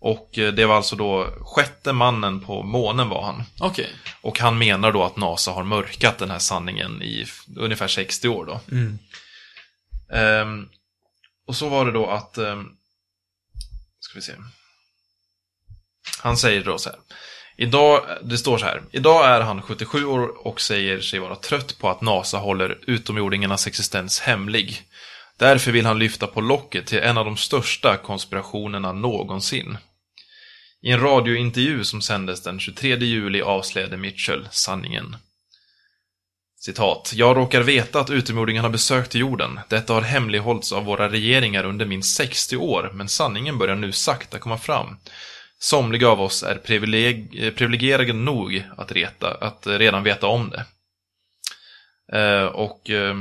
[0.00, 3.42] Och eh, det var alltså då sjätte mannen på månen var han.
[3.60, 3.90] Okej.
[4.20, 7.26] Och han menar då att NASA har mörkat den här sanningen i
[7.56, 8.60] ungefär 60 år då.
[10.16, 10.68] Ehm,
[11.46, 12.76] och så var det då att, um,
[14.00, 14.32] ska vi se.
[16.22, 16.98] Han säger då så här.
[17.56, 18.82] Idag, det står så här.
[18.92, 23.66] Idag är han 77 år och säger sig vara trött på att NASA håller utomjordingarnas
[23.66, 24.82] existens hemlig.
[25.38, 29.78] Därför vill han lyfta på locket till en av de största konspirationerna någonsin.
[30.82, 35.16] I en radiointervju som sändes den 23 juli avslöjade Mitchell sanningen.
[36.60, 37.12] Citat.
[37.14, 39.60] Jag råkar veta att utomjordingarna besökt jorden.
[39.68, 44.38] Detta har hemlighållits av våra regeringar under minst 60 år, men sanningen börjar nu sakta
[44.38, 44.96] komma fram.
[45.58, 50.64] Somliga av oss är privileg privilegierade nog att, reta, att redan veta om det.
[52.18, 53.16] Eh, och eh,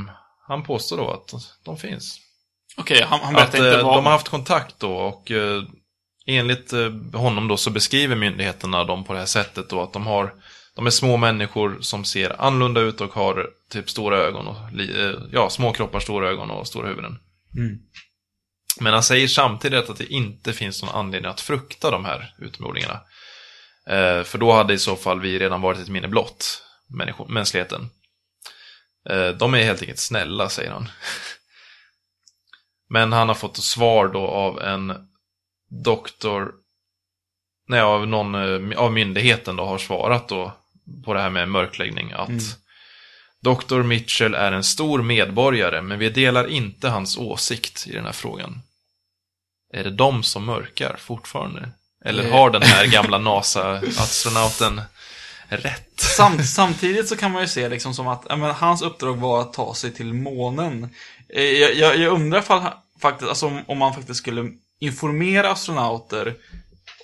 [0.47, 1.34] han påstår då att
[1.64, 2.20] de finns.
[2.78, 3.97] Okej, han, han Att berättar inte eh, vad...
[3.97, 5.64] de har haft kontakt då och eh,
[6.30, 10.07] enligt eh, honom då så beskriver myndigheterna dem på det här sättet då att de
[10.07, 10.34] har
[10.75, 15.15] de är små människor som ser annorlunda ut och har typ stora ögon och eh,
[15.32, 17.19] ja, små kroppar, stora ögon och stora huvuden.
[17.57, 17.80] Mm.
[18.80, 23.01] Men han säger samtidigt att det inte finns någon anledning att frukta de här utomjordingarna.
[23.88, 26.63] Eh, för då hade i så fall vi redan varit ett minne blott,
[27.27, 27.89] mänskligheten.
[29.09, 30.89] Eh, de är helt enkelt snälla, säger han.
[32.89, 35.09] Men han har fått svar då av en
[35.70, 36.51] doktor,
[37.67, 38.36] nej av någon
[38.72, 40.53] eh, av myndigheten då har svarat då
[41.05, 42.41] på det här med mörkläggning att Mm.
[43.41, 43.84] Dr.
[43.84, 48.61] Mitchell är en stor medborgare, men vi delar inte hans åsikt i den här frågan.
[49.74, 51.70] Är det de som mörkar fortfarande?
[52.05, 52.32] Eller Eh.
[52.32, 54.82] har den här gamla NASA-astronauten
[55.49, 55.99] rätt?
[55.99, 59.53] Sam, samtidigt så kan man ju se liksom som att men, hans uppdrag var att
[59.53, 60.95] ta sig till månen.
[61.30, 62.63] Eh, Jag, jag, jag undrar fall,
[63.01, 66.36] faktiskt, alltså, om man faktiskt skulle informera astronauter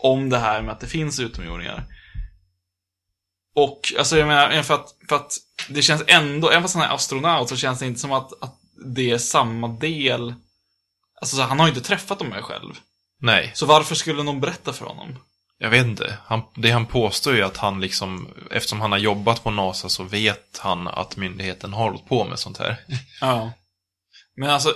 [0.02, 1.86] om det här med att det finns utomjordingar.
[3.56, 5.34] Och, alltså jag menar, för att, för att
[5.70, 8.56] det känns ändå, även fast han är astronaut, så känns det inte som att, att
[8.96, 10.34] det är samma del.
[11.22, 12.74] Alltså så han har ju inte träffat dem här själv.
[13.20, 15.20] Nej, Så varför skulle någon berätta för honom?
[15.58, 16.18] jag vet inte.
[16.26, 20.04] Han, det han påstår är att han liksom, eftersom han har jobbat på NASA så
[20.04, 22.78] vet han att myndigheten har hållit på med sånt här.
[23.22, 23.52] Ja.
[24.36, 24.74] Men alltså,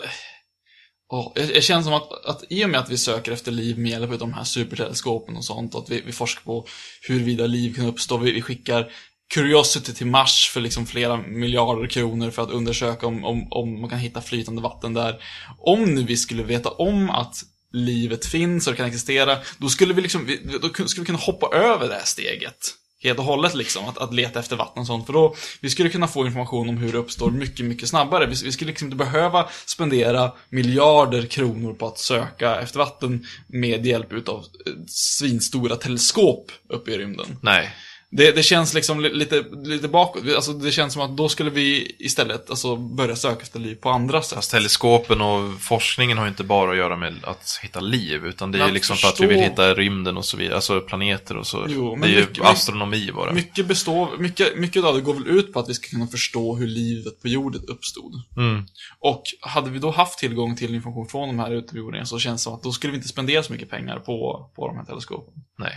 [1.10, 3.80] Oh, jag, jag känner som att, att i och med att vi söker efter liv
[3.80, 6.68] med hjälp av de här superteleskopen och sånt, och att vi, vi forskar på
[7.07, 8.91] huruvida liv kan uppstå, vi, vi skickar
[9.34, 13.89] Curiosity till Mars för liksom flera miljarder kronor för att undersöka om, om, om man
[13.89, 15.24] kan hitta flytande vatten där.
[15.60, 17.36] Om nu vi skulle veta om att
[17.74, 21.18] livet finns och det kan existera, då skulle vi liksom, vi- då skulle vi kunna
[21.18, 22.57] hoppa över det här steget.
[23.04, 25.06] Helt och hållet liksom, att, att leta efter vatten och sånt.
[25.06, 28.26] För då, vi skulle kunna få information om hur det uppstår mycket, mycket snabbare.
[28.26, 33.86] Vi, vi skulle liksom inte behöva spendera miljarder kronor på att söka efter vatten med
[33.86, 37.38] hjälp utav eh, svinstora teleskop uppe i rymden.
[37.41, 37.76] Nej,
[38.12, 40.24] det, det känns liksom li- lite, lite bakåt.
[40.36, 43.89] Alltså det känns som att då skulle vi istället alltså, börja söka efter liv på
[43.89, 44.36] andra sätt.
[44.36, 48.51] Fast teleskopen och forskningen har ju inte bara att göra med att hitta liv, utan
[48.51, 50.82] det är ju liksom för att vi förstå- vill hitta rymden och så vidare, alltså
[50.82, 51.66] planeter och så.
[51.70, 53.34] Jo, det är ju mycket- astronomi bara.
[53.34, 56.55] Mycket, består, mycket, mycket av det går väl ut på att vi ska kunna förstå
[56.55, 58.14] hur livet på jorden uppstod.
[58.38, 58.66] Mm.
[58.99, 62.43] Och hade vi då haft tillgång till information från de här utomjordingarna så känns det
[62.43, 65.34] som att då skulle vi inte spendera så mycket pengar på, på de här teleskopen.
[65.57, 65.74] Nej.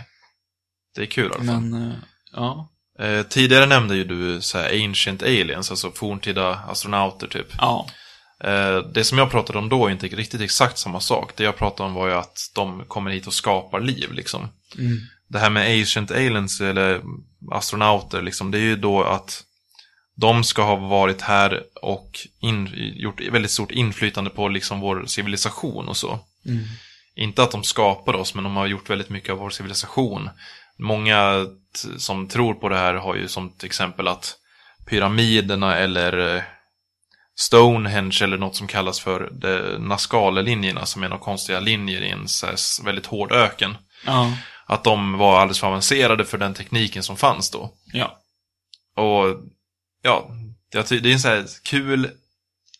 [0.95, 1.61] Det är kul i alla fall.
[1.61, 1.93] Men, eh,
[2.33, 2.69] ja.
[2.99, 7.47] Eh, tidigare nämnde ju du så här ancient aliens, alltså forntida astronauter typ.
[7.57, 7.87] Ja.
[8.43, 11.31] Eh, det som jag pratade om då är inte riktigt exakt samma sak.
[11.35, 14.47] Det jag pratade om var ju att de kommer hit och skapar liv liksom.
[14.77, 14.97] Mm.
[15.27, 17.01] Det här med ancient aliens eller
[17.51, 19.43] astronauter liksom, det är ju då att
[20.15, 25.87] de ska ha varit här och in, gjort väldigt stort inflytande på liksom vår civilisation
[25.87, 26.19] och så.
[26.45, 26.63] Mm.
[27.15, 30.29] Inte att de skapar oss, men de har gjort väldigt mycket av vår civilisation.
[30.83, 31.47] Många
[31.97, 34.35] som tror på det här har ju som till exempel att
[34.85, 36.43] pyramiderna eller eh,
[37.35, 42.27] Stonehenge eller något som kallas för de Nazca-linjerna som är några konstiga linjer i en
[42.85, 43.77] väldigt hård öken.
[44.05, 44.37] Ja.
[44.65, 47.73] Att de var alldeles för avancerade för den tekniken som fanns då.
[47.93, 48.19] Ja.
[48.95, 49.41] Och
[50.01, 50.29] ja,
[50.71, 52.09] det är en så här kul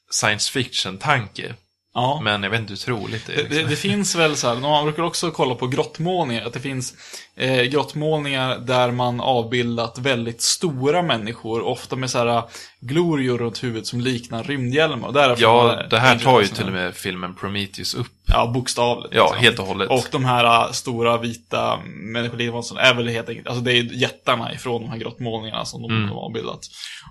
[0.10, 1.56] science fiction-tanke.
[1.96, 2.22] Ja.
[2.24, 3.38] Men jag vet inte hur troligt det är.
[3.38, 3.70] Det, det, Liksom.
[3.70, 6.94] det finns väl så här, man brukar också kolla på grottmålningar, att det finns
[7.38, 12.44] eh, grottmålningar där man avbildat väldigt stora människor, ofta med så här
[12.80, 15.08] glorior runt huvudet som liknar rymdhjälmar.
[15.08, 18.08] Och därför Ja, det här tar ju till och med filmen Prometheus upp.
[18.26, 19.14] Ja, bokstavligt.
[19.16, 19.44] Ja, liksom.
[19.44, 19.90] helt och hållet.
[19.90, 24.54] Och de här äh, stora vita människoliknande är väl helt enkelt, alltså det är jättarna
[24.54, 26.10] ifrån de här grottmålningarna som de Mm.
[26.10, 26.60] har avbildat.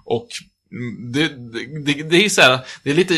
[0.05, 0.29] Och
[1.13, 1.29] det,
[1.85, 3.15] det, det är så här, det är lite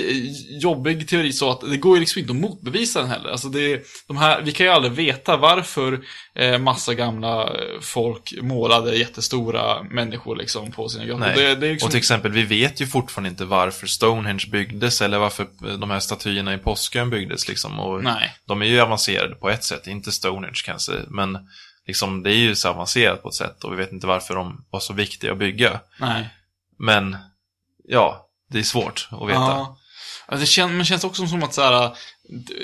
[0.49, 3.31] jobbig teori så att det går ju liksom inte att motbevisa den heller.
[3.31, 8.35] Alltså det, de här, vi kan ju aldrig veta varför eh, massa gamla eh, folk
[8.43, 11.21] målade jättestora människor liksom på sina grottor.
[11.21, 11.35] Nej.
[11.37, 15.19] Det, det liksom, Och till exempel, vi vet ju fortfarande inte varför Stonehenge byggdes eller
[15.19, 15.47] varför
[15.79, 17.81] de här statyerna i Påskön byggdes liksom.
[17.81, 18.35] Och Nej.
[18.47, 21.39] De är ju avancerade på ett sätt, inte Stonehenge kanske, men
[21.87, 24.65] liksom det är ju så avancerat på ett sätt och vi vet inte varför de
[24.71, 25.81] var så viktiga att bygga.
[26.01, 26.29] Nej.
[26.79, 27.17] Men,
[27.89, 29.41] ja, det är svårt att veta.
[29.41, 29.78] Ja.
[30.28, 31.89] Ja, Det känns, men känns också som att så här,
[32.49, 32.55] d-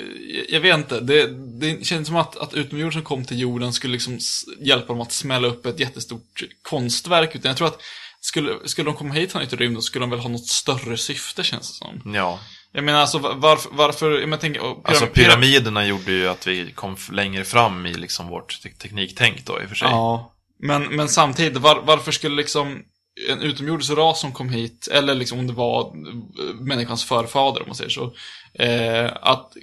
[0.49, 1.27] jag vet inte, det,
[1.59, 4.19] det känns som att, att utomjordingar som kom till jorden skulle liksom
[4.59, 7.35] hjälpa dem att smälla upp ett jättestort konstverk.
[7.35, 7.79] Utan jag tror att
[8.21, 11.43] skulle, skulle de komma hit från yttre rymden skulle de väl ha något större syfte
[11.43, 12.13] känns det som.
[12.13, 12.39] Ja.
[12.71, 16.27] Jag menar alltså va- varför, varför jag menar, och pyram- Alltså pyram- pyramiderna gjorde ju
[16.27, 19.87] att vi kom längre fram i liksom vårt te- tekniktänk då i och för sig.
[19.91, 22.81] Ja, men, men samtidigt, var, varför skulle liksom
[23.29, 27.67] en utomjordisk ras som kom hit, eller liksom om det var eh, människans förfader om
[27.67, 28.13] man säger så,
[28.53, 29.53] eh, att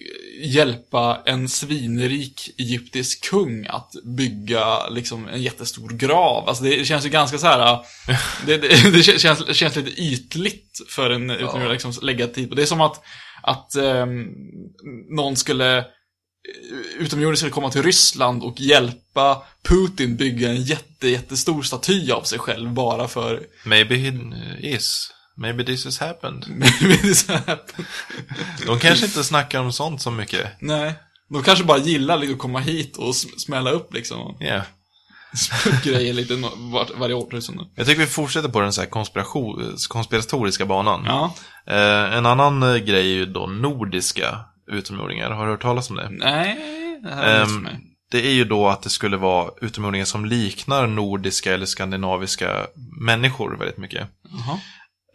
[0.43, 6.49] hjälpa en svinrik egyptisk kung att bygga liksom en jättestor grav.
[6.49, 7.73] Alltså det känns ju ganska så här.
[7.73, 7.79] eh,
[8.47, 12.55] det, det, det känns, känns lite ytligt för en utomjording att liksom lägga tid på.
[12.55, 13.03] Det är som att,
[13.43, 14.27] att ehm,
[15.17, 15.85] någon skulle
[16.99, 22.39] utomjordingar skulle komma till Ryssland och hjälpa Putin bygga en jätte, jättestor staty av sig
[22.39, 23.43] själv bara för...
[23.65, 24.13] Maybe he
[24.63, 25.11] is.
[25.37, 26.45] Maybe this has happened.
[26.81, 27.59] Det är så här-
[28.67, 30.47] De kanske inte snackar om sånt så mycket.
[30.61, 30.95] Nej.
[31.31, 34.37] De kanske bara gillar liksom att komma hit och sm- smälla upp liksom.
[34.41, 34.63] Ja.
[35.85, 37.65] Grejer lite vart, varje årtusende.
[37.75, 38.89] Jag tycker vi fortsätter på den så här
[39.89, 41.03] konspiratoriska banan.
[41.07, 41.35] Ja.
[41.67, 44.39] Eh, en annan eh, grej är ju då nordiska
[44.69, 45.31] utomjordingar.
[45.31, 46.09] Har du hört talas om det?
[46.11, 46.59] Nej,
[47.03, 47.81] det här är um, Ehm, mig.
[48.11, 52.67] det är ju då att det skulle vara utomjordingar som liknar nordiska eller skandinaviska
[53.01, 54.09] människor väldigt mycket.
[54.31, 54.61] Jaha.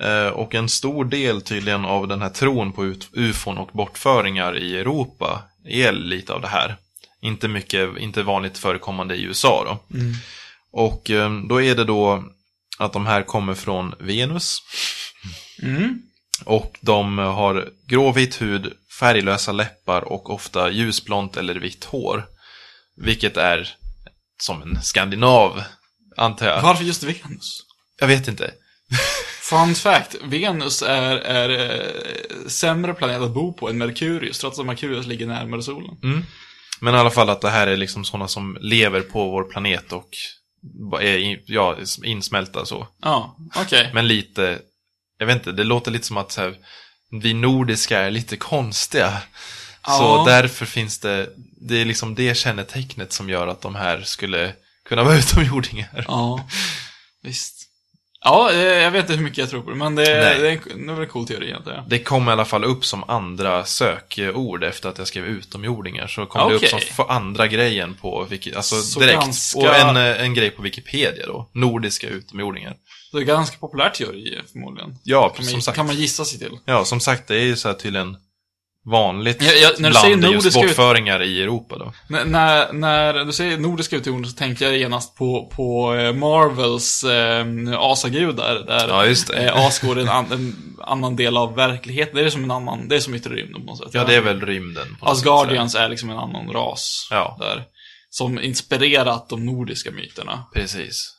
[0.03, 4.79] Eh, och en stor del tydligen av den här tron på ufon och bortföringar i
[4.79, 6.75] Europa är lite av det här.
[7.21, 9.97] Inte mycket, inte vanligt förekommande i USA då.
[10.71, 12.23] Och eh, då är det då
[12.77, 14.61] att de här kommer från Venus.
[15.61, 16.01] Mm.
[16.45, 22.25] Och de har gråvit hud, färglösa läppar och ofta ljusblont eller vitt hår.
[22.97, 23.75] Vilket är
[24.41, 25.63] som en skandinav,
[26.17, 26.61] antar jag.
[26.61, 27.59] Varför just Venus?
[27.99, 28.51] Jag vet inte.
[29.41, 34.65] Fun fact, Venus är, är eh, sämre planet att bo på än Merkurius, trots att
[34.65, 35.97] Merkurius ligger närmare solen.
[36.81, 39.93] Men i alla fall att det här är liksom sådana som lever på vår planet
[39.93, 40.09] och
[41.01, 42.87] är ja, insmälta så.
[43.01, 43.91] Ja, okej.
[43.93, 44.59] Men lite,
[45.23, 46.55] jag vet inte, det låter lite som att här,
[47.21, 49.13] vi nordiska är lite konstiga.
[49.87, 49.97] Ja.
[49.97, 51.29] Så därför finns det,
[51.61, 54.53] det är liksom det kännetecknet som gör att de här skulle
[54.89, 56.05] kunna vara utomjordingar.
[56.07, 56.47] Ja,
[57.23, 57.63] visst.
[58.25, 60.39] Ja, eh, jag vet inte hur mycket jag tror på det, men det, Nej.
[60.39, 61.83] det, är, väl en cool teori jag.
[61.87, 66.07] Det kom i alla fall upp som andra sökord efter att jag skrev utomjordingar.
[66.07, 69.19] Så kom det upp som andra grejen på alltså Så direkt.
[69.19, 71.49] ganska- Och en, eh, en grej på Wikipedia då.
[71.53, 72.75] Nordiska utomjordingar.
[73.17, 74.95] Det är ganska populär teori förmodligen.
[75.03, 75.75] Ja, Kan som man, sagt.
[75.75, 76.57] kan man gissa sig till.
[76.65, 78.17] Ja, som sagt, det är ju så här tydligen
[78.85, 81.93] vanligt Ja, ja, när du bland säger just nordiska ut- bortföringar i Europa då.
[82.17, 87.03] N- när, när du säger nordiska utomjordingar så tänker jag genast på, på eh, Marvels
[87.03, 87.45] eh,
[87.79, 88.55] asagudar.
[88.55, 89.37] Där Ja, just det.
[89.49, 92.15] Eh, Asgård är en, an, en annan del av verkligheten.
[92.15, 93.87] Det är som en annan, det är som yttre rymden på något sätt.
[93.91, 94.97] Ja, det är väl rymden.
[95.01, 97.07] Asgardians är liksom en annan ras.
[97.11, 97.37] Ja.
[97.39, 97.63] Där.
[98.09, 100.43] Som inspirerat de nordiska myterna.
[100.53, 101.09] Precis.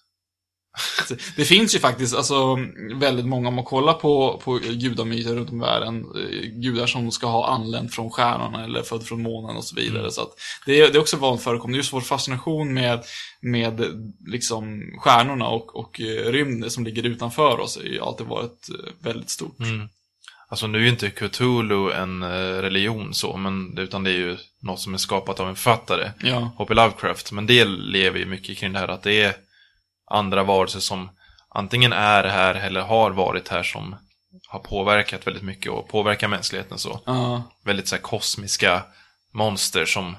[1.37, 2.59] Det finns ju faktiskt, alltså,
[2.95, 7.11] väldigt många, om man kollar på, på gudamyter runt om i världen, eh, gudar som
[7.11, 9.99] ska ha anlänt från stjärnorna eller född från månen och så vidare.
[9.99, 10.11] Mm.
[10.11, 10.31] Så att
[10.67, 11.77] det, är, det är också vanligt förekommande.
[11.77, 13.05] Just vår fascination med,
[13.41, 13.83] med
[14.27, 18.93] liksom, stjärnorna och, och eh, rymden som ligger utanför oss har ju alltid varit eh,
[19.01, 19.61] väldigt stort.
[19.61, 19.89] Mm.
[20.49, 22.25] Alltså nu är ju inte Cthulhu en
[22.63, 26.11] religion så, men, utan det är ju något som är skapat av en författare.
[26.21, 26.55] Ja.
[26.57, 26.75] H.P.
[26.75, 27.33] Lovecraft.
[27.33, 29.35] Men det lever ju mycket kring det här att det är
[30.11, 31.11] andra varelser som
[31.49, 33.97] antingen är här eller har varit här som
[34.49, 37.01] har påverkat väldigt mycket och påverkar mänskligheten så.
[37.07, 37.43] Ja.
[37.65, 38.83] Väldigt så här kosmiska
[39.33, 40.17] monster som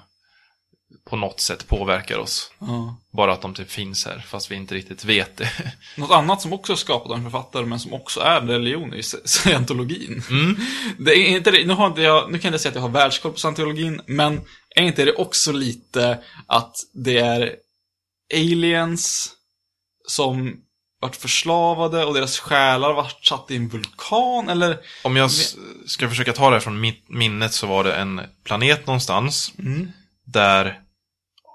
[1.09, 2.51] på något sätt påverkar oss.
[2.59, 2.97] ja.
[3.13, 5.51] Bara att de typ finns här, fast vi inte riktigt vet det.
[5.97, 9.01] Något annat som också är skapat av en författare, men som också är religion, är
[9.27, 10.23] scientologin.
[10.29, 10.57] Mm.
[10.99, 12.89] Det är inte det, nu, har inte jag, nu kan jag säga att jag har
[12.89, 14.41] världskoll på scientologin, men
[14.75, 17.55] är inte det också lite att det är
[18.33, 19.34] aliens
[20.07, 20.61] som
[21.01, 24.77] vart förslavade och deras själar vart satt i en vulkan, eller?
[25.03, 25.31] Om jag
[25.85, 29.53] ska försöka ta det här från mitt minnet så var det en planet någonstans.
[29.59, 29.91] Mm.
[30.25, 30.79] Där,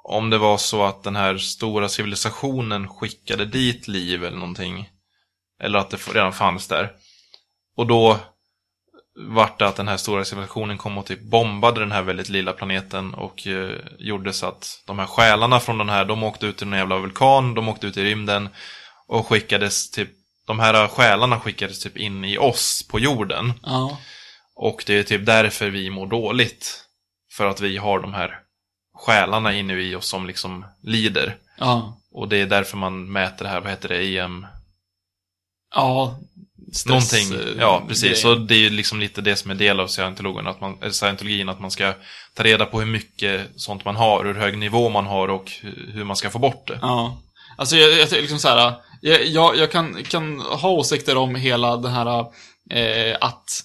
[0.04, 4.88] om det var så att den här stora civilisationen skickade dit liv eller någonting.
[5.62, 6.92] Eller att det redan fanns där.
[7.76, 8.18] Och då
[9.28, 12.52] vart det att den här stora civilisationen kom och typ bombade den här väldigt lilla
[12.52, 16.62] planeten och eh, gjorde så att de här själarna från den här, de åkte ut
[16.62, 18.48] i en jävla vulkan, de åkte ut i rymden
[19.06, 20.10] och skickades typ,
[20.46, 23.52] de här själarna skickades typ in i oss på jorden.
[23.62, 23.98] Ja.
[24.56, 26.84] Och det är typ därför vi mår dåligt.
[27.32, 28.40] För att vi har de här
[28.94, 31.36] själarna inne i oss som liksom lider.
[31.58, 32.00] Ja.
[32.12, 34.46] Och det är därför man mäter det här, vad heter det, EM?
[35.74, 36.18] Ja.
[36.72, 38.22] Stress, Någonting, eh, ja precis.
[38.22, 38.32] grej.
[38.32, 40.90] Och det är ju liksom lite det som är del av scientologin, att man, eller
[40.90, 41.94] scientologin, att man ska
[42.34, 45.50] ta reda på hur mycket sånt man har, hur hög nivå man har och
[45.92, 46.78] hur man ska få bort det.
[46.82, 47.22] Ja.
[47.56, 51.76] Alltså jag, jag liksom så här, jag, jag, jag kan, kan ha åsikter om hela
[51.76, 52.20] den här
[52.70, 53.62] eh, att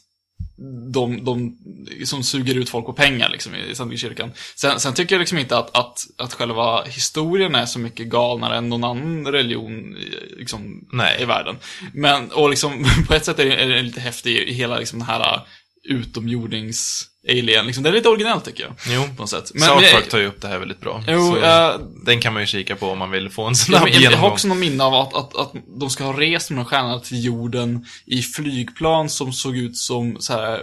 [0.93, 1.57] de, de
[2.05, 4.31] som suger ut folk på pengar liksom i Sandvikskyrkan.
[4.55, 8.57] Sen, sen tycker jag liksom inte att, att, att själva historien är så mycket galnare
[8.57, 11.21] än någon annan religion i- liksom, Nej.
[11.21, 11.55] i världen.
[11.93, 14.99] Men, och liksom, på ett sätt är det, är det lite häftig i hela liksom
[14.99, 15.41] den här
[15.89, 17.83] utomjordings alien liksom.
[17.83, 18.73] Det är lite originellt tycker jag.
[18.87, 19.47] Jo, På något sätt.
[19.47, 21.03] South men- Park tar ju upp det här väldigt bra.
[21.07, 23.83] Jo, jag- Den kan man ju kika på om man vill få en Ja, snabb
[23.83, 24.31] men jag, jag har genomgång.
[24.31, 27.85] också någon minne av att, att, att de ska ha rest med stjärnorna till jorden
[28.05, 30.61] i flygplan som såg ut som så här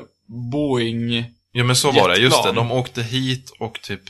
[0.52, 1.24] Boeing...
[1.54, 2.52] Jo men så var det, just det.
[2.52, 4.00] De åkte hit och typ...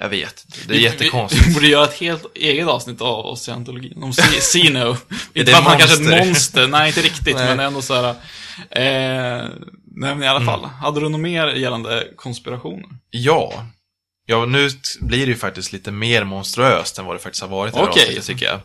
[0.00, 1.46] Jag vet, det är Vi- jättekonstigt.
[1.48, 4.02] vi borde göra ett helt eget avsnitt av, scientologin.
[4.02, 4.96] Om Sino.
[5.34, 6.26] inte att han kanske är ett monster?
[6.26, 7.46] monster, nej inte riktigt, Nej.
[7.46, 8.14] men ändå så här.
[8.70, 9.48] Eh,
[10.02, 10.64] nej men i alla fall.
[10.64, 12.88] Hade du något mer gällande konspirationer?
[13.10, 13.66] Ja.
[14.26, 14.68] Ja, nu
[15.00, 17.82] blir det ju faktiskt lite mer monstruöst än vad det faktiskt har varit i det
[17.82, 18.60] här avsnittet, tycker jag.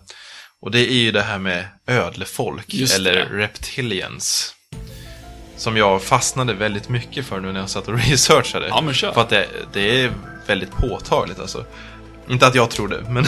[0.62, 3.26] Och det är ju det här med ödlefolk, Just eller det.
[3.26, 4.54] reptilians.
[5.56, 8.68] Som jag fastnade väldigt mycket för nu när jag satt och researchade.
[8.68, 9.12] Ja, men kör.
[9.12, 10.12] För att det, det är
[10.48, 11.66] väldigt påtagligt alltså.
[12.30, 13.26] Inte att jag tror det, men...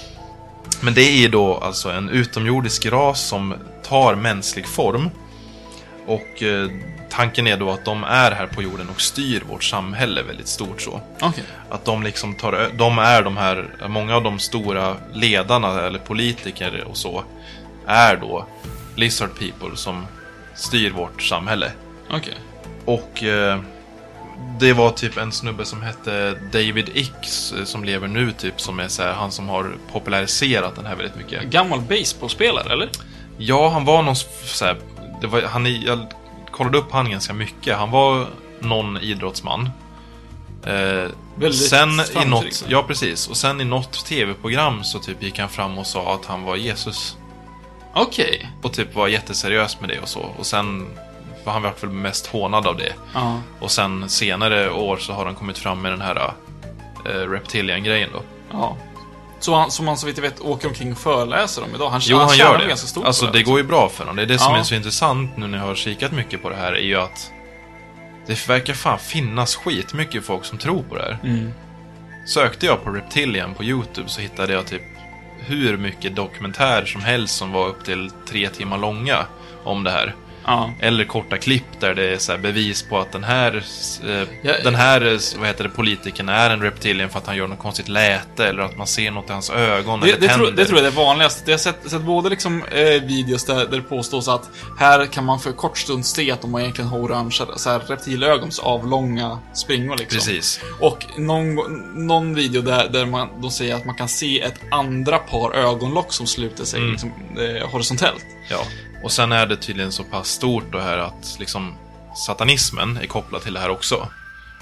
[0.80, 5.10] men det är ju då alltså en utomjordisk ras som tar mänsklig form.
[6.06, 6.70] Och eh,
[7.10, 10.80] tanken är då att de är här på jorden och styr vårt samhälle väldigt stort
[10.80, 11.00] så.
[11.20, 11.44] Okej.
[11.70, 16.84] Att de liksom tar de är de här, många av de stora ledarna eller politiker
[16.84, 17.24] och så
[17.86, 18.46] är då
[18.94, 20.06] lizard people som
[20.54, 21.72] styr vårt samhälle.
[22.10, 22.34] Okej.
[22.84, 23.60] Och eh,
[24.60, 28.80] det var typ en snubbe som hette David Icks eh, som lever nu typ som
[28.80, 31.44] är så här, han som har populariserat den här väldigt mycket.
[31.44, 32.88] Gammal baseballspelare, eller?
[33.38, 34.76] Ja, han var någon så här,
[35.22, 36.06] var, han, jag
[36.50, 37.76] kollade upp han ganska mycket.
[37.76, 38.26] Han var
[38.60, 39.70] någon idrottsman.
[40.66, 43.28] Eh, sen i något, ja precis.
[43.28, 46.56] Och sen i något tv-program så typ gick han fram och sa att han var
[46.56, 47.16] Jesus.
[47.94, 48.50] Okej.
[48.62, 50.20] Och typ var jätteseriös med det och så.
[50.38, 50.86] Och sen
[51.44, 52.92] var han väl mest hånad av det.
[53.14, 53.40] Ja.
[53.60, 56.32] Och sen senare år så har han kommit fram med den här
[57.06, 58.22] eh, Reptilian-grejen då.
[58.50, 58.76] Ja.
[59.40, 61.90] Så han, som han så vitt jag vet åker omkring och föreläser om idag?
[61.90, 62.66] Han, Jo, han tjänar gör det.
[62.68, 64.16] ganska stort Alltså på det går ju bra för honom.
[64.16, 64.58] Det är det som Ja.
[64.58, 67.30] är så intressant nu när jag har kikat mycket på det här, är ju att
[68.26, 71.18] det verkar fan finnas skitmycket folk som tror på det här.
[71.24, 71.52] Mm.
[72.26, 74.82] Sökte jag på Reptilian på YouTube så hittade jag typ
[75.38, 79.26] hur mycket dokumentärer som helst som var upp till tre timmar långa
[79.64, 80.14] om det här.
[80.44, 80.70] Ja.
[80.80, 83.64] Eller korta klipp där det är så bevis på att den här,
[84.08, 87.46] eh, Ja, den här vad heter det, politikern är en reptilian för att han gör
[87.46, 90.46] något konstigt läte eller att man ser något i hans ögon Det, eller det, tänder.
[90.46, 91.50] tror, det tror jag är det vanligaste.
[91.50, 95.24] Jag har sett, sett både liksom, eh, videos där, där det påstås att här kan
[95.24, 98.62] man för kort stund se att de har egentligen har orange så här, reptilögon, så
[98.62, 100.16] avlånga springor liksom.
[100.18, 100.60] Precis.
[100.80, 101.54] Och någon,
[102.06, 106.12] någon video där, där man, de säger att man kan se ett andra par ögonlock
[106.12, 106.90] som sluter sig Mm.
[106.92, 108.24] liksom, eh, horisontellt.
[108.50, 108.64] Ja,
[109.02, 111.74] och sen är det tydligen så pass stort det här att liksom
[112.26, 114.08] satanismen är kopplad till det här också.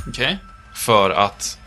[0.09, 0.39] Okej?
[0.75, 1.59] För att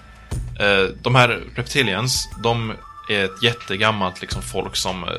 [0.60, 2.74] eh, de här reptilians, de
[3.10, 5.10] är ett jättegammalt liksom, folk som, eh,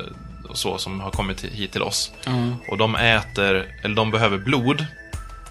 [0.53, 2.11] så, som har kommit hit till oss.
[2.25, 2.55] Mm.
[2.67, 4.85] Och de äter, eller de behöver blod.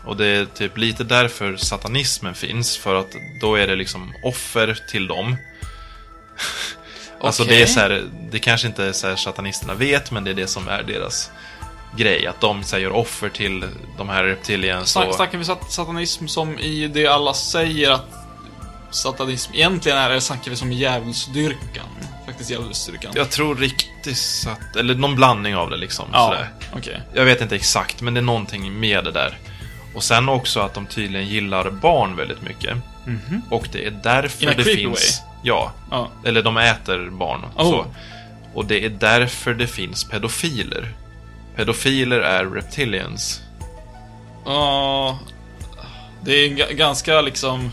[0.04, 4.78] Och det är typ lite därför satanismen finns, för att då är det liksom offer
[4.90, 5.36] till dem.
[7.20, 10.34] alltså det är så här, det kanske inte så här satanisterna vet, men det är
[10.34, 11.30] det som är deras
[11.96, 12.26] grej.
[12.26, 13.64] Att de så här, gör offer till
[13.98, 14.96] de här reptilians.
[14.96, 18.06] Och- snackar vi sat- satanism som i det alla säger att
[18.90, 21.86] satanism egentligen är, eller snackar vi som djävulsdyrkan?
[22.26, 23.12] Faktiskt djävulsdyrkan.
[23.14, 24.76] Jag tror riktigt sat...
[24.76, 26.08] Eller någon blandning av det liksom.
[26.12, 26.48] ja Sådär.
[26.76, 27.00] okej.
[27.14, 29.38] Jag vet inte exakt, men det är någonting med det där.
[29.94, 32.76] Och sen också att de tydligen gillar barn väldigt mycket.
[33.50, 35.22] Och det är därför In det finns...
[35.42, 35.72] Ja.
[35.90, 36.10] Ja.
[36.24, 37.44] Eller de äter barn.
[37.56, 37.70] Oh.
[37.70, 37.86] Så.
[38.54, 40.94] Och det är därför det finns pedofiler.
[41.56, 43.40] Pedofiler är reptilians.
[44.44, 45.18] Ja,
[46.24, 47.70] det är en ga- ganska liksom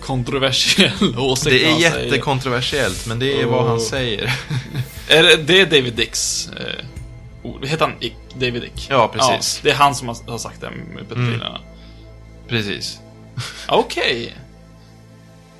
[0.00, 3.68] kontroversiell åsikt Det är jättekontroversiellt, men det är vad Oh.
[3.68, 4.32] han säger.
[5.08, 6.84] Är det, det är David Dicks eh,
[7.42, 7.64] ord.
[7.66, 8.14] Heter han Ick?
[8.34, 8.86] David Dick?
[8.90, 9.60] Ja, precis.
[9.62, 11.60] det är han som har, har sagt det med pedofilerna.
[12.48, 12.98] Precis.
[13.68, 14.36] Okej.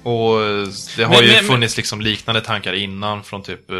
[0.02, 0.66] Och eh,
[0.96, 3.76] det har Men- ju men- funnits liksom liknande tankar innan från typ eh,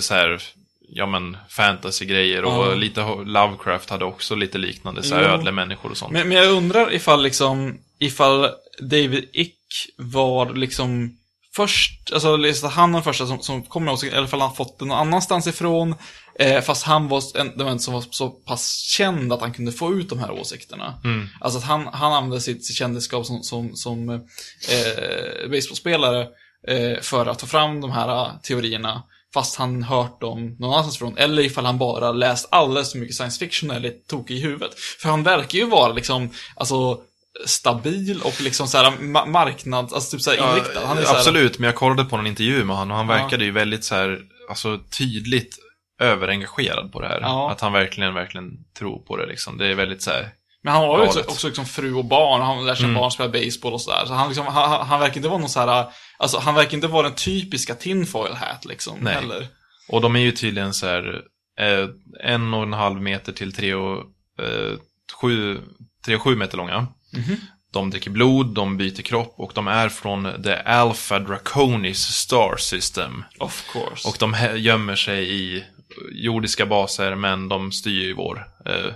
[0.00, 0.42] så här,
[0.88, 2.74] ja men fantasy-grejer och Ja.
[2.74, 5.28] lite Lovecraft hade också lite liknande så här Jo.
[5.28, 6.12] ödlemänniskor och sånt.
[6.12, 8.48] Men, men jag undrar ifall liksom, ifall
[8.80, 9.56] David Ick
[9.98, 11.18] var liksom
[11.56, 12.28] först, alltså
[12.66, 14.98] han var den första som, som kom med åsikten, eller ifall han fått den någon
[14.98, 15.94] annanstans ifrån.
[16.38, 19.52] Eh, fast han var en, det var en som var så pass känd att han
[19.52, 20.94] kunde få ut de här åsikterna.
[21.40, 26.26] Alltså att han, han använde sitt, sitt kändisskap som, som, som eh, baseballspelare
[26.68, 29.02] eh, för att ta fram de här eh, teorierna.
[29.34, 31.18] Fast han hört dem någon annanstans ifrån.
[31.18, 34.74] Eller ifall han bara läst alldeles för mycket science fiction eller är tokig i huvudet.
[34.78, 36.98] För han verkar ju vara liksom, alltså
[37.46, 40.80] stabil och liksom så här ma- marknad, alltså typ så här inriktad.
[40.80, 43.22] Så här, Absolut, men jag kollade på någon intervju med honom och han Ja.
[43.22, 45.56] verkade ju väldigt så här, alltså tydligt
[46.00, 47.20] överengagerad på det här.
[47.20, 47.50] Ja.
[47.50, 49.58] Att han verkligen, verkligen tror på det liksom.
[49.58, 50.28] Det är väldigt så här,
[50.64, 53.00] Men han har ju också, också liksom fru och barn, och han lär sig Mm.
[53.00, 54.04] barn spela baseball och sådär.
[54.06, 55.86] Så han, liksom, han, han- verkar inte vara någon så här,
[56.18, 58.98] alltså han verkar inte vara den typiska tinfoil hat liksom.
[59.00, 59.14] Nej.
[59.14, 59.46] Heller.
[59.88, 61.20] och de är ju tydligen så här,
[61.60, 61.88] eh,
[62.24, 63.98] en och en halv meter till tre och,
[64.42, 64.72] eh,
[65.20, 65.60] sju,
[66.04, 66.86] tre och sju meter långa.
[67.12, 67.36] Mhm.
[67.72, 73.24] De dricker blod, de byter kropp och de är från the Alpha Draconis Star System.
[73.40, 74.08] Of course.
[74.08, 75.64] Och de gömmer sig i
[76.12, 78.92] jordiska baser, men de styr ju vår eh,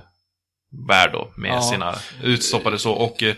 [0.89, 1.63] värld då med Ja.
[1.63, 2.93] sina utstoppade så.
[2.93, 3.35] Och eh,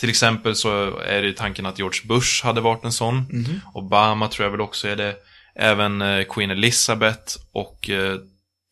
[0.00, 3.16] till exempel så är det tanken att George Bush hade varit en sån.
[3.16, 3.60] Mhm.
[3.74, 5.16] Obama tror jag väl också är det.
[5.56, 8.16] Även eh, Queen Elizabeth och eh,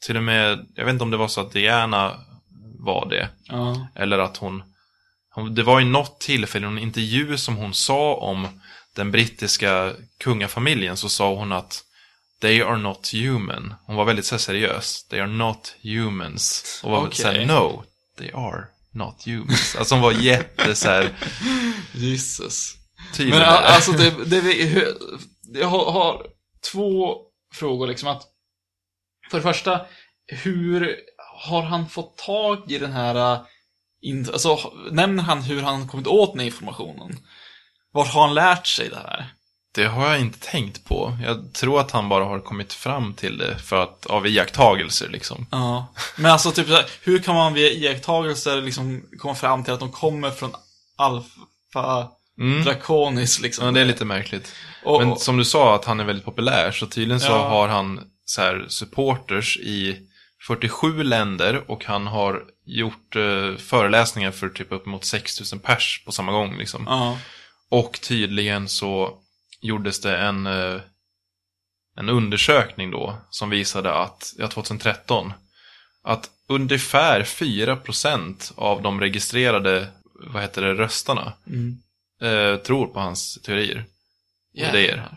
[0.06, 2.14] till och med, jag vet inte om det var så att Diana
[2.78, 3.28] var det.
[3.44, 3.86] ja.
[3.94, 4.62] Eller att hon,
[5.34, 8.48] hon det var ju något tillfälle, en intervju som hon sa om
[8.96, 11.84] den brittiska kungafamiljen så sa hon att
[12.40, 13.74] They are not human.
[13.86, 15.04] Hon var väldigt så seriös.
[15.08, 16.80] They are not humans.
[16.84, 17.14] Och var Okej.
[17.14, 17.84] så här, no,
[18.20, 19.76] they are not humans.
[19.78, 21.10] Alltså hon var jätte så här
[21.92, 22.74] Jesus.
[23.14, 23.34] tydlig.
[23.34, 24.96] Men alltså, det, det, hur-
[25.54, 26.26] jag har,
[26.72, 27.16] två
[27.54, 28.22] frågor liksom att,
[29.30, 29.86] för det första,
[30.26, 30.96] hur
[31.44, 33.40] har han fått tag i den här, äh,
[34.32, 37.18] alltså, nämner han hur han kommit åt den här informationen?
[37.92, 39.34] Var har han lärt sig det här?
[39.74, 41.18] Det har jag inte tänkt på.
[41.24, 45.46] Jag tror att han bara har kommit fram till det för att, av iakttagelser liksom.
[45.50, 45.86] Ja.
[46.16, 49.92] Men alltså, typ så hur kan man via iakttagelser liksom komma fram till att de
[49.92, 50.52] kommer från
[50.96, 52.08] Alpha
[52.40, 52.64] Mm.
[52.64, 53.66] Draconis liksom?
[53.66, 54.52] Ja, det är lite märkligt.
[54.84, 57.48] Och- Men som du sa att han är väldigt populär, så tydligen så Ja.
[57.48, 59.96] har han så här supporters i
[60.46, 66.32] 47 länder och han har gjort eh, föreläsningar för typ uppemot 6000 pers på samma
[66.32, 66.84] gång liksom.
[66.88, 67.18] Ja.
[67.70, 69.10] Och tydligen så
[69.60, 70.80] gjordes det en, eh,
[71.96, 75.32] en undersökning då som visade att, ja 2013,
[76.02, 81.78] att ungefär 4% av de registrerade, vad heter det, röstarna Mm.
[82.20, 83.84] eh, tror på hans teorier.
[84.54, 84.86] Och idéer.
[84.88, 85.16] Jävlar.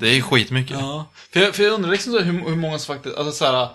[0.00, 0.76] Det är skitmycket.
[0.80, 3.68] Ja, för jag, för jag undrar liksom så hur, hur många som faktiskt, alltså såhär,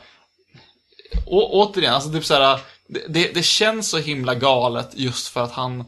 [1.26, 5.52] å, återigen, alltså typ såhär, det, det, det känns så himla galet just för att
[5.52, 5.86] han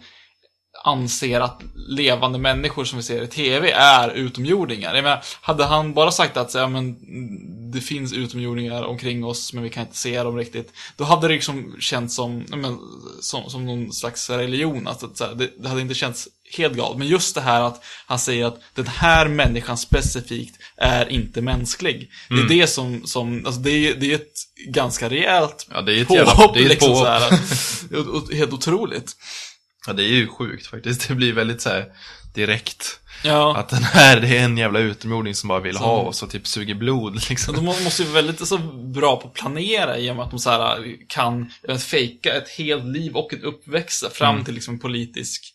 [0.83, 4.95] anser att levande människor som vi ser i TV är utomjordingar.
[4.95, 9.53] Jag menar, hade han bara sagt att ja, men, mm, det finns utomjordingar omkring oss
[9.53, 10.73] men vi kan inte se dem riktigt.
[10.97, 12.77] Då hade det liksom känts som, men,
[13.21, 14.87] som, som någon slags religion.
[14.87, 16.27] Alltså, så här, det, det hade inte känts
[16.57, 16.97] helt galet.
[16.97, 22.09] Men just det här att han säger att den här människan specifikt är inte mänsklig.
[22.29, 24.33] Det är det som, som alltså det är, det är ett
[24.67, 26.27] ganska rejält Ja, det är ett påhopp.
[26.27, 27.07] jävla- det är ett liksom, påhopp.
[27.07, 28.35] så här.
[28.37, 29.15] Helt otroligt.
[29.87, 31.07] Ja, det är ju sjukt faktiskt.
[31.07, 31.85] Det blir väldigt så här
[32.33, 32.99] direkt.
[33.23, 33.57] Ja.
[33.57, 36.47] Att den här, det är en jävla utomjording som bara vill Som- ha och typ
[36.47, 37.55] suger blod Så liksom.
[37.55, 38.57] de må- måste ju vara väldigt så
[38.93, 42.33] bra på att planera i och med att de så här kan jag vet, fejka
[42.33, 44.45] ett helt liv och en uppväxt fram Mm.
[44.45, 45.53] till liksom politisk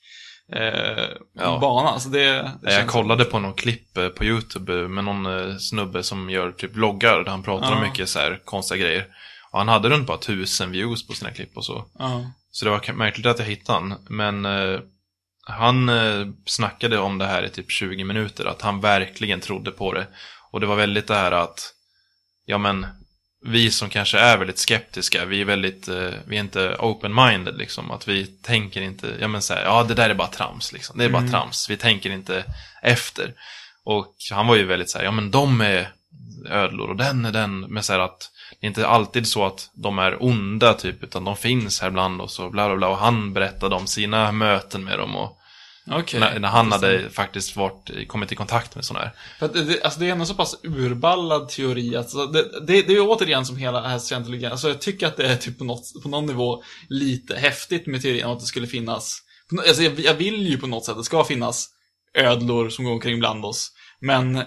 [0.52, 1.04] eh,
[1.38, 1.58] Ja.
[1.60, 1.88] bana.
[1.88, 5.26] Alltså det, det Jag känns- kollade på någon klipp eh, på YouTube eh, med någon
[5.50, 7.88] eh, snubbe som gör typ vloggar där han pratar om Ja.
[7.88, 9.06] mycket så här konstiga grejer.
[9.50, 11.84] Och han hade runt bara tusen views på sina klipp och så.
[11.98, 12.30] Ja.
[12.56, 13.94] Så det var märkligt att jag hittade han.
[14.08, 14.80] Men eh,
[15.46, 18.44] han eh, snackade om det här i typ 20 minuter.
[18.44, 20.06] Att han verkligen trodde på det.
[20.50, 21.72] Och det var väldigt det här att,
[22.44, 22.86] ja men,
[23.44, 27.90] vi som kanske är väldigt skeptiska, vi är väldigt, eh, vi är inte open-minded liksom.
[27.90, 30.98] Att vi tänker inte, ja men så här, ja det där är bara trams liksom.
[30.98, 32.44] Det är bara trams, vi tänker inte
[32.82, 33.34] efter.
[33.84, 35.88] Och han var ju väldigt så här, ja men de är
[36.50, 37.60] ödlor och den är den.
[37.60, 41.24] Men så här att det är inte alltid så att de är onda typ, utan
[41.24, 42.88] de finns här bland oss och bla bla bla.
[42.88, 45.38] Och han berättade om sina möten med dem och
[45.90, 46.20] Okej.
[46.20, 49.12] när, när han hade faktiskt varit, kommit i kontakt med sådana här.
[49.38, 52.82] För det, det, alltså det är en så pass urballad teori att så det, det,
[52.82, 54.50] det är återigen som hela här scientologin.
[54.50, 58.02] Alltså jag tycker att det är typ på, något, på någon nivå lite häftigt med
[58.02, 59.22] teorin om att det skulle finnas.
[59.68, 61.68] Alltså jag, jag vill ju på något sätt att det ska finnas
[62.14, 63.72] ödlor som går omkring bland oss.
[64.00, 64.42] Men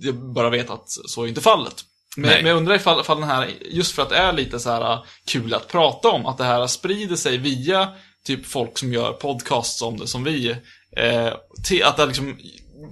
[0.00, 1.84] jag bara vet att så är inte fallet.
[2.20, 4.70] Men, men jag undrar ifall, ifall den här, just för att det är lite så
[4.70, 7.88] här kul att prata om, att det här sprider sig via
[8.24, 10.50] typ folk som gör podcasts om det, som vi.
[10.96, 11.32] Eh,
[11.64, 12.38] till att det liksom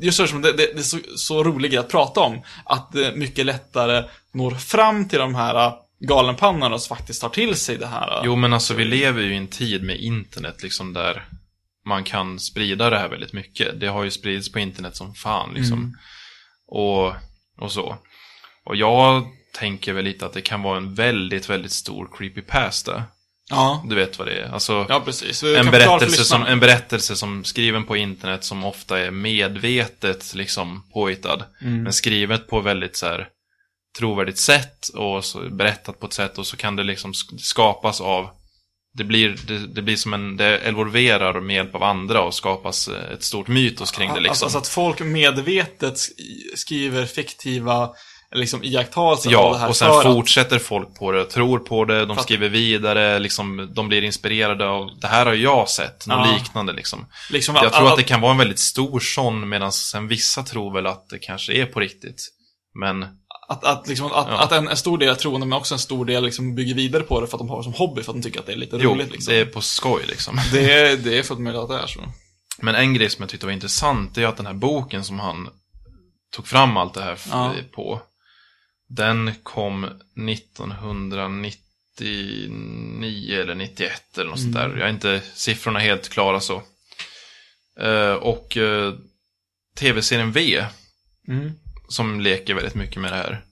[0.01, 2.43] just det, som det, det, det är så, så rolig grej att prata om.
[2.65, 7.55] Att det mycket lättare når fram till de här äh, galenpannorna som faktiskt tar till
[7.55, 8.19] sig det här.
[8.19, 8.23] äh.
[8.25, 11.29] Jo, men alltså vi lever ju i en tid med internet liksom där
[11.87, 13.81] man kan sprida det här väldigt mycket.
[13.81, 15.97] Det har ju spridits på internet som fan liksom.
[16.69, 17.13] Och,
[17.59, 17.99] och så.
[18.67, 19.27] Och jag
[19.59, 23.03] tänker väl lite att det kan vara en väldigt, väldigt stor creepypasta.
[23.51, 24.49] Ja, Du vet vad det är.
[24.53, 25.43] Alltså, ja precis.
[25.43, 31.45] En, berättelse som, en berättelse som skriven på internet som ofta är medvetet liksom påhittad.
[31.63, 31.83] Mm.
[31.83, 33.29] Men skrivet på väldigt så här
[33.99, 38.01] trovärdigt sätt och så, berättat på ett sätt och så kan det liksom sk- skapas
[38.01, 38.29] av
[38.95, 42.89] det blir, det, det blir som en, det evolverar med hjälp av andra och skapas
[42.89, 44.45] eh, ett stort mytos kring det Alltså, liksom.
[44.47, 47.91] alltså att folk medvetet sk- skriver fiktiva
[48.35, 51.59] liksom, iakttagelser av det Ja, här och sen för att- fortsätter folk på det, tror
[51.59, 56.07] på det, de skriver vidare, liksom, de blir inspirerade av, det här har jag sett,
[56.07, 56.35] något Ja.
[56.39, 57.07] liknande liksom.
[57.31, 60.75] liksom, Jag tror att det kan vara en väldigt stor sån, medan sen vissa tror
[60.75, 62.29] väl att det kanske är på riktigt.
[62.81, 63.07] Men,
[63.49, 64.39] Att, att, liksom, att, Ja.
[64.43, 67.03] att en, en stor del är troende, men också en stor del liksom bygger vidare
[67.03, 68.53] på det för att de har det som hobby, för att de tycker att det
[68.53, 69.13] är lite jo, roligt.
[69.13, 69.35] Liksom.
[69.35, 70.41] det är på skoj liksom.
[70.53, 72.01] det, är, det är fullt möjligt att det är så.
[72.59, 75.49] Men en grej som jag tyckte var intressant, är att den här boken som han
[76.37, 77.53] tog fram allt det här Ja.
[77.75, 78.01] på,
[78.89, 79.85] den kom
[81.85, 84.71] 1999 eller 91 eller något sånt Mm.
[84.71, 84.77] där.
[84.79, 86.63] Jag är inte siffrorna helt klara så.
[87.81, 88.95] Eh, och eh,
[89.79, 90.65] tv-serien V,
[91.29, 91.53] Mm.
[91.89, 93.45] som leker väldigt mycket med det här,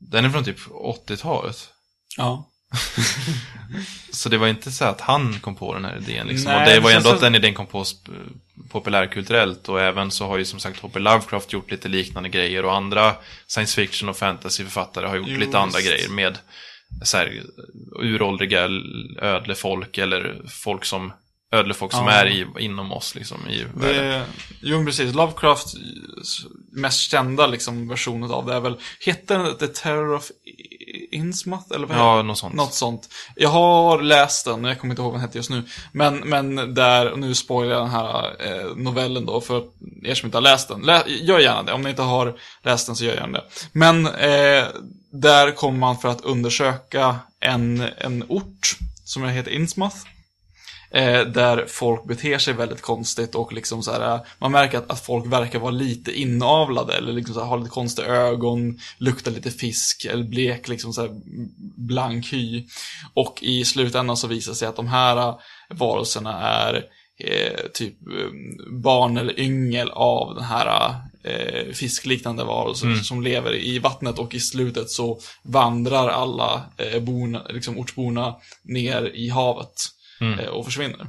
[0.00, 1.68] den är från typ 80-talet.
[2.16, 2.46] Ja.
[4.12, 6.52] Så det var inte så att han kom på den här idén liksom.
[6.52, 7.84] Nej, och det var ändå att som- den idén kom på
[8.68, 9.68] populärkulturellt.
[9.68, 10.98] Och även så har ju som sagt H.P.
[10.98, 12.64] Lovecraft gjort lite liknande grejer.
[12.64, 13.14] Och andra
[13.46, 16.38] science fiction och fantasyförfattare har gjort Jo, lite andra grejer med
[17.04, 17.42] så här,
[17.98, 18.68] uråldriga
[19.22, 21.12] ödlefolk eller folk som
[21.52, 22.12] ödlefolk som Ja.
[22.12, 24.06] är i, inom oss liksom i världen.
[24.08, 24.24] Det,
[24.62, 25.14] jo, precis.
[25.14, 25.76] Lovecrafts
[26.72, 30.30] mest kända liksom, version av det är väl, heter den The Terror of
[31.12, 31.64] Innsmouth?
[31.74, 32.54] Eller vad heter Ja, något sånt.
[32.54, 33.08] Något sånt.
[33.36, 35.62] Jag har läst den, jag kommer inte ihåg vad den hette just nu.
[35.92, 39.64] Men, men där, nu spoilar jag den här eh, novellen då, för
[40.04, 40.80] er som inte har läst den.
[40.80, 43.44] Lä, gör gärna det, om ni inte har läst den så gör gärna det.
[43.72, 44.64] Men eh,
[45.12, 49.96] där kommer man för att undersöka en, en ort som heter Innsmouth.
[50.92, 54.90] Eh, där folk beter sig väldigt konstigt och liksom så här, eh, man märker att,
[54.90, 59.30] att folk verkar vara lite inavlade eller liksom så här, har lite konstiga ögon, luktar
[59.30, 61.10] lite fisk eller blek, liksom så här
[61.76, 62.64] blank hy.
[63.14, 65.36] Och i slutändan så visar det sig att de här eh,
[65.68, 66.84] varelserna är
[67.18, 73.78] eh, typ eh, barn eller yngel av den här eh, fiskliknande varelsen som lever i
[73.78, 79.90] vattnet och i slutet så vandrar alla eh, borna, liksom ortsborna ner i havet
[80.20, 81.06] eh, och försvinner.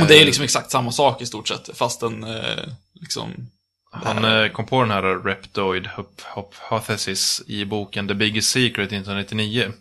[0.00, 2.64] Och det är liksom exakt samma sak i stort sett, fast den eh,
[2.94, 3.50] liksom...
[3.92, 6.24] Han eh, kom på den här Reptoid hyp-
[6.70, 9.72] hypothesis i boken The Biggest Secret 1999.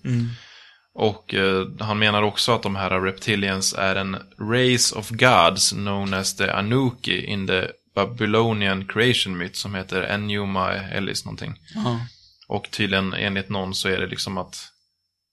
[0.94, 6.14] Och eh, han menar också att de här reptilians är en race of gods known
[6.14, 11.60] as the Anuki in the Babylonian creation myth som heter Enuma Elis någonting.
[11.76, 12.00] Ja.
[12.48, 14.68] Och tydligen enligt någon så är det liksom att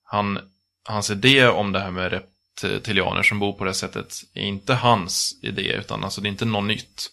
[0.04, 0.38] han,
[0.84, 2.22] hans idé om det här med
[2.62, 6.44] reptilianer som bor på det sättet är inte hans idé, utan alltså det är inte
[6.44, 7.10] något nytt.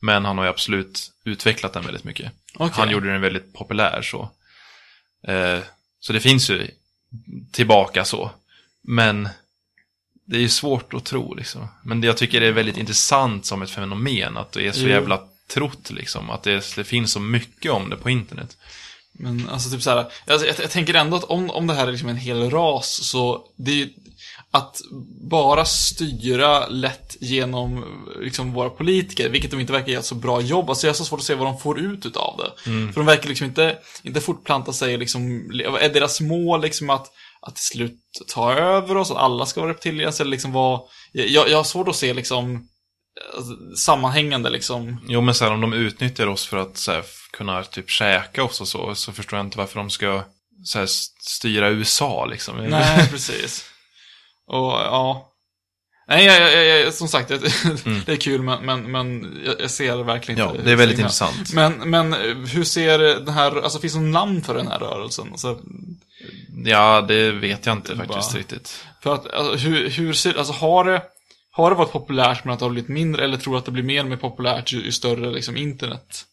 [0.00, 2.32] Men han har ju absolut utvecklat den väldigt mycket.
[2.54, 2.74] Okej.
[2.76, 4.30] Han gjorde den väldigt populär så.
[5.26, 5.58] Eh,
[6.00, 6.70] så det finns ju
[7.52, 8.30] tillbaka så.
[8.82, 9.28] Men
[10.24, 11.68] det är ju svårt att tro liksom.
[11.84, 14.88] Men jag tycker det är väldigt intressant som ett fenomen att det är så Jo.
[14.88, 15.20] jävla
[15.54, 16.30] trott liksom.
[16.30, 18.56] Att det, det finns så mycket om det på internet.
[19.12, 21.86] Men alltså typ så här, jag, jag, jag tänker ändå att om, om det här
[21.86, 23.90] är liksom en hel ras så det är ju
[24.52, 24.76] att
[25.30, 27.84] bara styra lätt genom
[28.20, 30.68] liksom våra politiker, vilket de inte verkar göra så bra jobb.
[30.70, 32.70] Alltså jag har så svårt att se vad de får ut utav det.
[32.92, 35.50] För de verkar liksom inte, inte fortplanta sig liksom,
[35.80, 37.06] är deras mål liksom att,
[37.42, 37.98] att till slut
[38.28, 40.80] ta över oss, att alla ska vara reptilians eller liksom vad,
[41.12, 42.68] jag, jag har svårt att se liksom
[43.36, 45.00] alltså, sammanhängande liksom.
[45.08, 48.44] Jo men så här, om de utnyttjar oss för att så här, kunna typ käka
[48.44, 50.22] oss och så, så förstår jag inte varför de ska
[50.64, 52.56] så här, st- styra USA liksom.
[52.56, 53.64] Nej, precis.
[54.52, 55.26] Och ja.
[56.08, 57.40] Nej, jag, jag, jag, som sagt, jag,
[58.06, 60.62] det är kul, men, men, men jag, ser verkligen Ja, inte.
[60.62, 61.52] det är väldigt intressant.
[61.52, 62.12] Men, men
[62.48, 65.28] hur ser den här, alltså finns det någon namn för den här rörelsen?
[65.32, 65.58] Alltså,
[66.64, 68.84] Ja, det vet jag inte Det faktiskt bara- riktigt.
[69.02, 71.02] för att, alltså, hur, hur ser, alltså har det,
[71.50, 73.70] har det varit populärt men att det har blivit mindre, eller tror du att det
[73.70, 76.24] blir mer och mer populärt ju, ju större liksom internet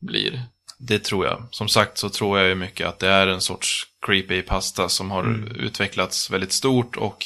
[0.00, 0.42] blir?
[0.78, 1.48] Det tror jag.
[1.50, 5.10] Som sagt så tror jag ju mycket att det är en sorts creepy pasta som
[5.10, 5.56] har Mm.
[5.56, 7.24] utvecklats väldigt stort och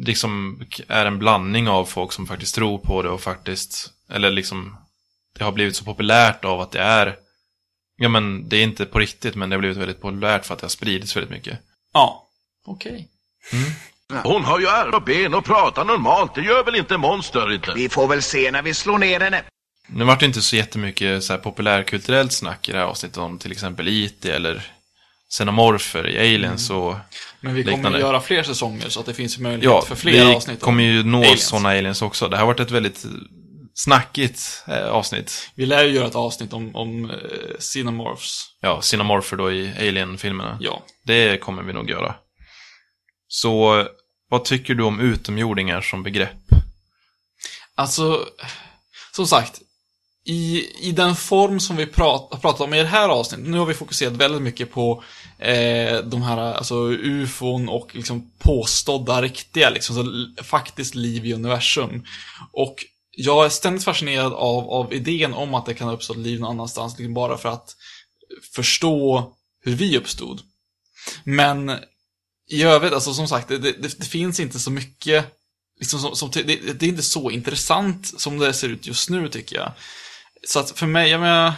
[0.00, 4.76] liksom är en blandning av folk som faktiskt tror på det och faktiskt, eller liksom
[5.38, 7.16] det har blivit så populärt av att det är,
[7.96, 10.60] ja men det är inte på riktigt, men det har blivit väldigt populärt för att
[10.60, 11.58] det har spridits väldigt mycket.
[11.92, 12.28] Ja.
[12.66, 13.08] Okej.
[14.22, 16.34] Hon har ju armar och ben och pratar normalt.
[16.34, 17.72] Det gör väl inte monster inte?
[17.74, 19.42] Vi får väl se när vi slår ner henne.
[19.86, 23.38] Nu vart det inte så jättemycket så här populärkulturellt snack i det här avsnittet om
[23.38, 24.73] till exempel IT eller
[25.30, 26.94] xenomorfer i Aliens och
[27.40, 27.98] Men vi kommer liknande.
[27.98, 30.62] göra fler säsonger så att det finns möjlighet Ja, för fler vi avsnitt.
[30.62, 31.46] om kommer ju nå aliens.
[31.46, 32.28] sådana aliens också.
[32.28, 33.04] Det här har varit ett väldigt
[33.74, 35.50] snackigt eh, avsnitt.
[35.54, 37.16] Vi lär ju göra ett avsnitt om, om eh,
[37.58, 38.46] Xenomorphs.
[38.60, 40.58] Ja, Xenomorpher då i Alien-filmerna.
[40.60, 40.82] Ja.
[41.04, 42.14] Det kommer vi nog göra.
[43.28, 43.86] Så,
[44.30, 46.30] vad tycker du om utomjordingar som begrepp?
[47.74, 48.26] Alltså,
[49.16, 49.60] som sagt.
[50.26, 53.58] I, I den form som vi prat, har pratat om i det här avsnittet, nu
[53.58, 55.04] har vi fokuserat väldigt mycket på
[55.38, 62.04] eh, de här, alltså ufon och liksom påstådda riktiga, liksom, så faktiskt liv i universum.
[62.52, 66.50] Och jag är ständigt fascinerad av, av idén om att det kan uppstå liv någon
[66.50, 67.76] annanstans, liksom bara för att
[68.54, 69.32] förstå
[69.64, 70.40] hur vi uppstod.
[71.24, 71.78] Men
[72.50, 75.26] i övrigt, alltså som sagt, det, det, det finns inte så mycket
[75.80, 76.42] liksom som, som, det,
[76.78, 79.72] det är inte så intressant som det ser ut just nu tycker jag.
[80.46, 81.52] Så att för mig, jag menar,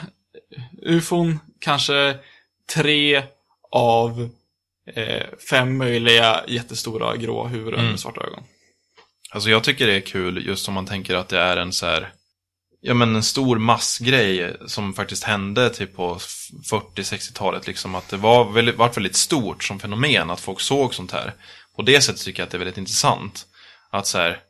[0.83, 2.19] ufon kanske
[2.75, 3.23] tre
[3.73, 4.31] av
[4.95, 7.91] eh, fem möjliga jättestora gråa huvuden Mm.
[7.91, 8.45] med svarta ögon.
[9.31, 11.87] Alltså jag tycker det är kul just om man tänker att det är en så
[11.87, 12.13] här,
[12.81, 16.19] ja men en stor massgrej som faktiskt hände typ på
[16.71, 17.95] 40-60-talet liksom.
[17.95, 21.35] Att det var väldigt, vart väldigt stort som fenomen att folk såg sånt här.
[21.77, 23.47] På det sättet tycker jag att det är väldigt intressant.
[23.91, 24.41] Att så här,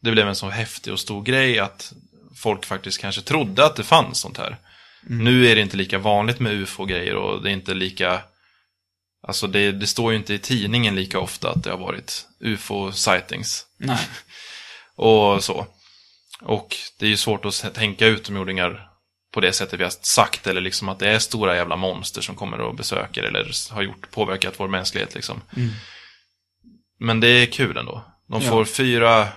[0.00, 1.92] det blev en så häftig och stor grej att
[2.36, 4.56] folk faktiskt kanske trodde att det fanns sånt här.
[5.02, 8.22] Nu är det inte lika vanligt med ufo-grejer och det är inte lika
[9.22, 13.64] Alltså det, det står ju inte i tidningen lika ofta att det har varit ufo-sightings
[13.76, 13.98] Nej.
[14.96, 15.66] och så.
[16.40, 18.90] Och det är ju svårt att tänka utomjordingar
[19.32, 22.34] på det sättet vi har sagt, eller liksom att det är stora jävla monster som
[22.36, 25.40] kommer och besöker eller har gjort, påverkat vår mänsklighet liksom.
[26.98, 28.04] Men det är kul ändå.
[28.28, 28.48] De Ja.
[28.50, 29.28] får fyra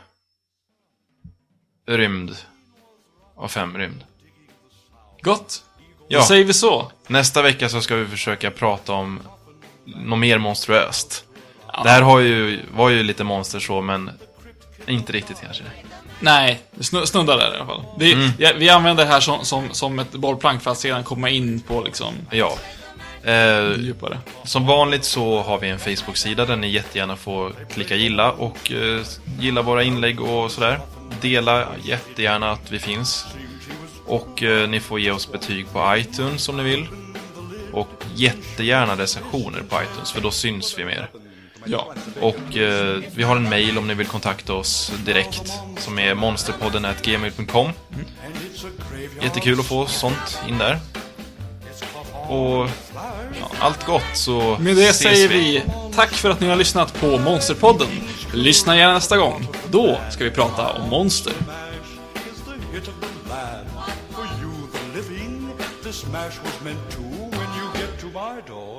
[1.88, 2.36] rymd
[3.44, 4.04] av fem rymd.
[5.22, 5.64] Gott.
[6.08, 6.20] Ja.
[6.20, 6.92] Då säger vi så.
[7.08, 9.20] Nästa vecka så ska vi försöka prata om
[9.86, 11.24] något mer monstruöst.
[11.84, 14.12] Det här har ju, var ju lite monster så, men
[14.88, 15.64] inte riktigt kanske.
[16.20, 17.84] Nej, snuddar där i alla fall.
[18.00, 18.30] Det, Mm.
[18.38, 21.60] ja, vi använder det här som, som, som ett bollplank för att sedan komma in
[21.62, 22.54] på liksom Ja.
[23.24, 24.20] Eh, djupare.
[24.44, 29.02] Som vanligt så har vi en Facebook-sida där ni jättegärna får klicka gilla och eh,
[29.40, 30.80] gilla våra inlägg och sådär.
[31.22, 33.26] Dela jättegärna att vi finns.
[34.06, 36.88] Och eh, ni får ge oss betyg på iTunes om ni vill.
[37.74, 41.10] Och jättegärna recensioner på iTunes för då syns vi mer.
[41.66, 41.94] Ja.
[42.22, 47.72] Och eh, vi har en mail om ni vill kontakta oss direkt som är monsterpodden.gmail.com
[49.22, 50.80] Jättekul att få sånt in där.
[52.30, 52.70] Och
[53.40, 55.64] ja, allt gott så Med det ses säger vi
[55.96, 57.88] tack för att ni har lyssnat på Monsterpodden.
[58.34, 59.48] Lyssna gärna nästa gång.
[59.72, 61.34] Då ska vi prata om monster.
[65.84, 68.73] This mash was meant to when you get to my door.